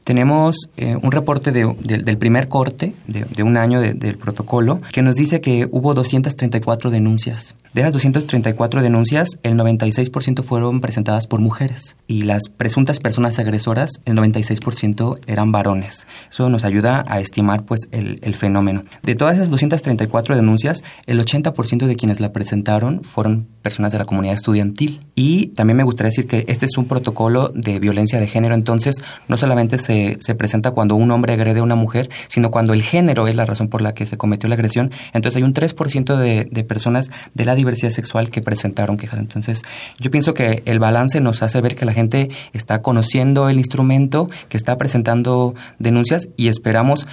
Tenemos 0.04 0.70
eh, 0.76 0.98
un 1.02 1.12
reporte 1.12 1.52
del 1.52 2.18
primer 2.18 2.50
corte 2.50 2.94
de, 3.08 3.44
un 3.44 3.56
año 3.56 3.80
del 3.80 4.18
protocolo 4.18 4.80
que 4.92 5.02
nos 5.02 5.16
dice 5.16 5.40
que 5.40 5.68
hubo 5.72 5.94
234 5.94 6.92
denuncias. 6.92 7.56
De 7.74 7.82
esas 7.82 7.94
234 7.94 8.82
denuncias, 8.82 9.30
el 9.44 9.56
96% 9.56 10.44
fueron 10.44 10.82
presentadas 10.82 11.26
por 11.26 11.40
mujeres 11.40 11.96
y 12.06 12.24
las 12.24 12.50
presuntas 12.50 13.00
personas 13.00 13.40
agresoras, 13.40 13.92
el 14.06 14.16
96% 14.16 15.20
eran 15.26 15.52
varones. 15.52 16.06
Eso 16.30 16.50
nos 16.50 16.66
ayuda 16.66 17.04
a 17.08 17.20
estimar 17.20 17.64
pues 17.64 17.88
el, 17.92 18.20
el 18.22 18.36
fenómeno. 18.36 18.84
De 19.04 19.16
todas 19.16 19.36
esas 19.36 19.50
234 19.50 20.36
denuncias, 20.36 20.84
el 21.08 21.20
80% 21.24 21.88
de 21.88 21.96
quienes 21.96 22.20
la 22.20 22.32
presentaron 22.32 23.04
fueron 23.04 23.48
personas 23.62 23.73
de 23.78 23.98
la 23.98 24.06
comunidad 24.06 24.36
estudiantil. 24.36 25.00
Y 25.16 25.48
también 25.48 25.78
me 25.78 25.84
gustaría 25.84 26.10
decir 26.10 26.28
que 26.28 26.46
este 26.48 26.66
es 26.66 26.78
un 26.78 26.86
protocolo 26.86 27.50
de 27.50 27.80
violencia 27.80 28.20
de 28.20 28.28
género, 28.28 28.56
entonces 28.56 28.96
no 29.28 29.38
solamente 29.38 29.78
se, 29.78 30.18
se 30.20 30.36
presenta 30.36 30.72
cuando 30.72 30.96
un 30.96 31.12
hombre 31.12 31.34
agrede 31.34 31.60
a 31.60 31.64
una 31.64 31.76
mujer, 31.76 32.10
sino 32.28 32.52
cuando 32.52 32.74
el 32.74 32.84
género 32.84 33.28
es 33.28 33.36
la 33.36 33.46
razón 33.46 33.68
por 33.68 33.82
la 33.82 33.94
que 33.94 34.06
se 34.06 34.18
cometió 34.18 34.48
la 34.50 34.56
agresión. 34.56 34.92
Entonces 35.14 35.38
hay 35.38 35.44
un 35.44 35.54
3% 35.54 36.16
de, 36.18 36.48
de 36.50 36.64
personas 36.64 37.10
de 37.34 37.46
la 37.46 37.56
diversidad 37.56 37.92
sexual 37.92 38.30
que 38.30 38.42
presentaron 38.42 38.98
quejas. 38.98 39.20
Entonces 39.20 39.62
yo 40.00 40.12
pienso 40.12 40.34
que 40.34 40.64
el 40.66 40.80
balance 40.80 41.20
nos 41.22 41.44
hace 41.44 41.62
ver 41.62 41.76
que 41.76 41.86
la 41.86 41.94
gente 41.94 42.30
está 42.54 42.82
conociendo 42.82 43.50
el 43.50 43.58
instrumento, 43.58 44.28
que 44.50 44.58
está 44.58 44.78
presentando 44.78 45.56
denuncias 45.80 46.28
y 46.38 46.48
esperamos 46.48 47.08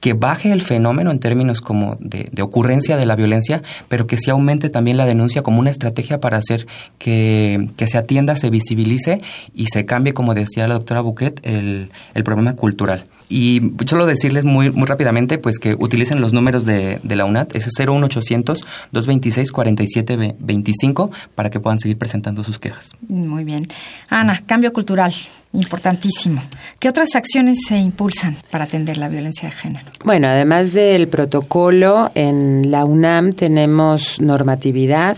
que 0.00 0.12
baje 0.12 0.52
el 0.52 0.62
fenómeno 0.62 1.10
en 1.10 1.18
términos 1.18 1.60
como 1.60 1.96
de, 2.00 2.30
ocurrencia 2.42 2.96
de 2.96 3.06
la 3.06 3.16
violencia, 3.16 3.62
pero 3.88 4.06
que 4.06 4.18
sí 4.18 4.30
aumente 4.30 4.68
también 4.68 4.96
la 4.96 5.06
denuncia 5.06 5.42
como 5.42 5.58
una 5.58 5.70
estrategia 5.70 6.20
para 6.20 6.36
hacer 6.36 6.66
que, 6.98 7.68
se 7.86 7.98
atienda, 7.98 8.36
se 8.36 8.50
visibilice 8.50 9.20
y 9.54 9.66
se 9.66 9.84
cambie, 9.86 10.12
como 10.12 10.34
decía 10.34 10.68
la 10.68 10.74
doctora 10.74 11.00
Bouquet, 11.00 11.40
el, 11.44 11.90
el 12.14 12.24
problema 12.24 12.54
cultural. 12.54 13.06
Y 13.28 13.60
solo 13.86 14.06
decirles 14.06 14.44
muy, 14.44 14.70
muy 14.70 14.86
rápidamente 14.86 15.38
pues 15.38 15.58
que 15.58 15.74
utilicen 15.74 16.20
los 16.20 16.32
números 16.32 16.64
de, 16.64 17.00
de 17.02 17.16
la 17.16 17.24
UNAT, 17.24 17.54
ese 17.56 17.70
01800 17.86 18.64
226 18.92 19.52
4725 19.52 21.10
para 21.34 21.50
que 21.50 21.60
puedan 21.60 21.78
seguir 21.78 21.98
presentando 21.98 22.44
sus 22.44 22.58
quejas. 22.58 22.90
Muy 23.08 23.44
bien. 23.44 23.66
Ana, 24.08 24.42
cambio 24.46 24.72
cultural, 24.72 25.12
importantísimo. 25.52 26.42
¿Qué 26.78 26.88
otras 26.88 27.14
acciones 27.16 27.58
se 27.66 27.78
impulsan 27.78 28.36
para 28.50 28.64
atender 28.64 28.98
la 28.98 29.08
violencia 29.08 29.48
de 29.48 29.54
género? 29.54 29.86
Bueno, 30.04 30.28
además 30.28 30.72
del 30.72 31.08
protocolo, 31.08 32.10
en 32.14 32.70
la 32.70 32.84
UNAM 32.84 33.32
tenemos 33.32 34.20
normatividad, 34.20 35.16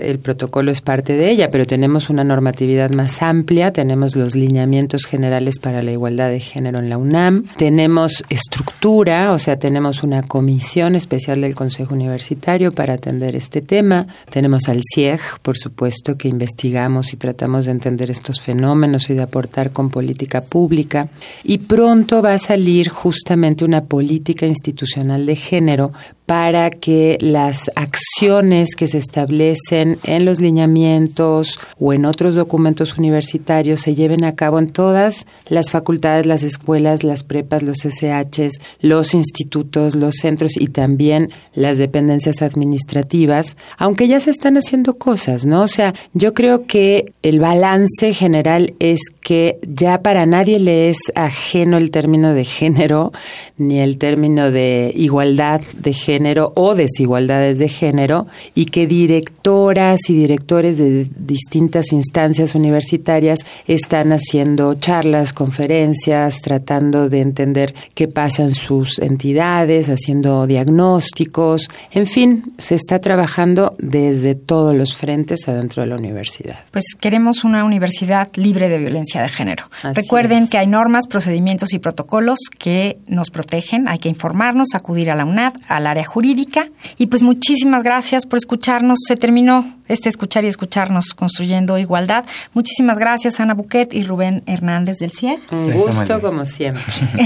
el 0.00 0.18
protocolo 0.18 0.70
es 0.70 0.80
parte 0.80 1.14
de 1.14 1.30
ella, 1.30 1.50
pero 1.50 1.66
tenemos 1.66 2.10
una 2.10 2.24
normatividad 2.24 2.90
más 2.90 3.22
amplia, 3.22 3.72
tenemos 3.72 4.16
los 4.16 4.34
lineamientos 4.34 5.04
generales 5.04 5.58
para 5.58 5.82
la 5.82 5.92
igualdad 5.92 6.30
de 6.30 6.40
género 6.40 6.78
en 6.78 6.88
la 6.88 6.98
UNAM, 6.98 7.44
tenemos 7.56 8.24
estructura, 8.28 9.32
o 9.32 9.38
sea, 9.38 9.58
tenemos 9.58 10.02
una 10.02 10.22
comisión 10.22 10.94
especial 10.94 11.40
del 11.40 11.54
Consejo 11.54 11.94
Universitario 11.94 12.72
para 12.72 12.94
atender 12.94 13.36
este 13.36 13.60
tema. 13.60 14.06
Tenemos 14.30 14.68
al 14.68 14.80
CIEG, 14.94 15.20
por 15.42 15.56
supuesto, 15.56 16.16
que 16.16 16.28
investigamos 16.28 17.12
y 17.12 17.16
tratamos 17.16 17.66
de 17.66 17.72
entender 17.72 18.10
estos 18.10 18.40
fenómenos 18.40 19.10
y 19.10 19.14
de 19.14 19.22
aportar 19.22 19.70
con 19.72 19.90
política 19.90 20.42
pública. 20.42 21.08
Y 21.42 21.58
pronto 21.58 22.22
va 22.22 22.34
a 22.34 22.38
salir 22.38 22.88
justamente 22.88 23.64
una 23.64 23.84
política 23.84 24.46
institucional 24.46 25.26
de 25.26 25.36
género 25.36 25.92
para 26.26 26.70
que 26.70 27.18
las 27.20 27.70
acciones 27.76 28.76
que 28.76 28.88
se 28.88 28.96
establecen 28.96 29.98
en 30.04 30.24
los 30.24 30.40
lineamientos 30.40 31.58
o 31.78 31.92
en 31.92 32.06
otros 32.06 32.34
documentos 32.34 32.96
universitarios 32.96 33.82
se 33.82 33.94
lleven 33.94 34.24
a 34.24 34.34
cabo 34.34 34.58
en 34.58 34.68
todas 34.68 35.26
las 35.48 35.70
facultades, 35.70 36.24
las 36.24 36.42
escuelas, 36.42 37.04
las 37.04 37.24
prepas, 37.24 37.62
los 37.62 37.78
SHs, 37.84 38.60
los 38.80 39.12
institutos, 39.12 39.94
los 39.94 40.16
centros 40.16 40.56
y 40.56 40.68
también 40.68 41.30
las 41.52 41.76
dependencias 41.76 42.40
administrativas, 42.40 43.58
aunque 43.76 44.08
ya 44.08 44.18
se 44.18 44.30
están 44.30 44.56
haciendo 44.56 44.96
cosas, 44.96 45.44
¿no? 45.44 45.62
O 45.62 45.68
sea, 45.68 45.92
yo 46.14 46.32
creo 46.32 46.66
que 46.66 47.12
el 47.22 47.38
balance 47.38 48.14
general 48.14 48.72
es 48.78 49.00
que 49.20 49.58
ya 49.68 50.00
para 50.00 50.24
nadie 50.24 50.58
le 50.58 50.88
es 50.88 50.98
ajeno 51.14 51.76
el 51.76 51.90
término 51.90 52.32
de 52.32 52.44
género 52.44 53.12
ni 53.58 53.80
el 53.80 53.98
término 53.98 54.50
de 54.50 54.90
igualdad 54.94 55.60
de 55.76 55.92
género 55.92 56.13
género 56.14 56.52
o 56.54 56.74
desigualdades 56.74 57.58
de 57.58 57.68
género 57.68 58.26
y 58.54 58.66
que 58.66 58.86
directoras 58.86 60.08
y 60.08 60.14
directores 60.14 60.78
de 60.78 61.08
distintas 61.16 61.92
instancias 61.92 62.54
universitarias 62.54 63.40
están 63.66 64.12
haciendo 64.12 64.74
charlas, 64.74 65.32
conferencias, 65.32 66.40
tratando 66.40 67.08
de 67.08 67.20
entender 67.20 67.74
qué 67.94 68.06
pasa 68.06 68.44
en 68.44 68.54
sus 68.54 69.00
entidades, 69.00 69.88
haciendo 69.88 70.46
diagnósticos, 70.46 71.68
en 71.90 72.06
fin, 72.06 72.54
se 72.58 72.76
está 72.76 73.00
trabajando 73.00 73.74
desde 73.78 74.36
todos 74.36 74.74
los 74.74 74.94
frentes 74.94 75.48
adentro 75.48 75.82
de 75.82 75.88
la 75.88 75.96
universidad. 75.96 76.58
Pues 76.70 76.84
queremos 77.00 77.42
una 77.42 77.64
universidad 77.64 78.28
libre 78.36 78.68
de 78.68 78.78
violencia 78.78 79.20
de 79.22 79.28
género. 79.28 79.64
Recuerden 79.82 80.46
que 80.46 80.58
hay 80.58 80.68
normas, 80.68 81.08
procedimientos 81.08 81.72
y 81.74 81.78
protocolos 81.80 82.38
que 82.56 82.98
nos 83.08 83.30
protegen, 83.30 83.88
hay 83.88 83.98
que 83.98 84.08
informarnos, 84.08 84.74
acudir 84.74 85.10
a 85.10 85.16
la 85.16 85.24
UNAD, 85.24 85.54
al 85.68 85.86
área 85.86 86.03
jurídica. 86.04 86.68
Y 86.98 87.06
pues 87.06 87.22
muchísimas 87.22 87.82
gracias 87.82 88.26
por 88.26 88.38
escucharnos. 88.38 88.98
Se 89.06 89.16
terminó 89.16 89.64
este 89.88 90.08
escuchar 90.08 90.44
y 90.44 90.48
escucharnos 90.48 91.14
construyendo 91.14 91.78
igualdad. 91.78 92.24
Muchísimas 92.54 92.98
gracias 92.98 93.40
Ana 93.40 93.54
Buquet 93.54 93.92
y 93.92 94.04
Rubén 94.04 94.42
Hernández 94.46 94.98
del 94.98 95.12
CIEG. 95.12 95.38
Un 95.52 95.72
gusto 95.72 96.20
como 96.20 96.44
siempre. 96.44 96.82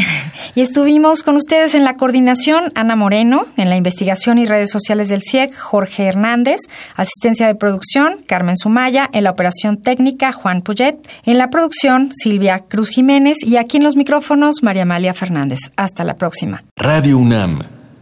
y 0.54 0.60
estuvimos 0.62 1.22
con 1.22 1.36
ustedes 1.36 1.74
en 1.74 1.84
la 1.84 1.94
coordinación 1.94 2.72
Ana 2.74 2.96
Moreno, 2.96 3.46
en 3.56 3.68
la 3.68 3.76
investigación 3.76 4.38
y 4.38 4.46
redes 4.46 4.70
sociales 4.70 5.08
del 5.08 5.22
CIEG 5.22 5.54
Jorge 5.56 6.06
Hernández, 6.06 6.60
asistencia 6.96 7.46
de 7.46 7.54
producción 7.54 8.24
Carmen 8.26 8.56
Sumaya, 8.56 9.08
en 9.12 9.24
la 9.24 9.30
operación 9.30 9.76
técnica 9.76 10.32
Juan 10.32 10.62
Puget, 10.62 10.96
en 11.24 11.38
la 11.38 11.50
producción 11.50 12.10
Silvia 12.12 12.60
Cruz 12.68 12.90
Jiménez 12.90 13.38
y 13.44 13.56
aquí 13.56 13.76
en 13.76 13.84
los 13.84 13.96
micrófonos 13.96 14.62
María 14.62 14.82
Amalia 14.82 15.14
Fernández. 15.14 15.60
Hasta 15.76 16.04
la 16.04 16.16
próxima. 16.16 16.64
Radio 16.76 17.18
UNAM 17.18 17.77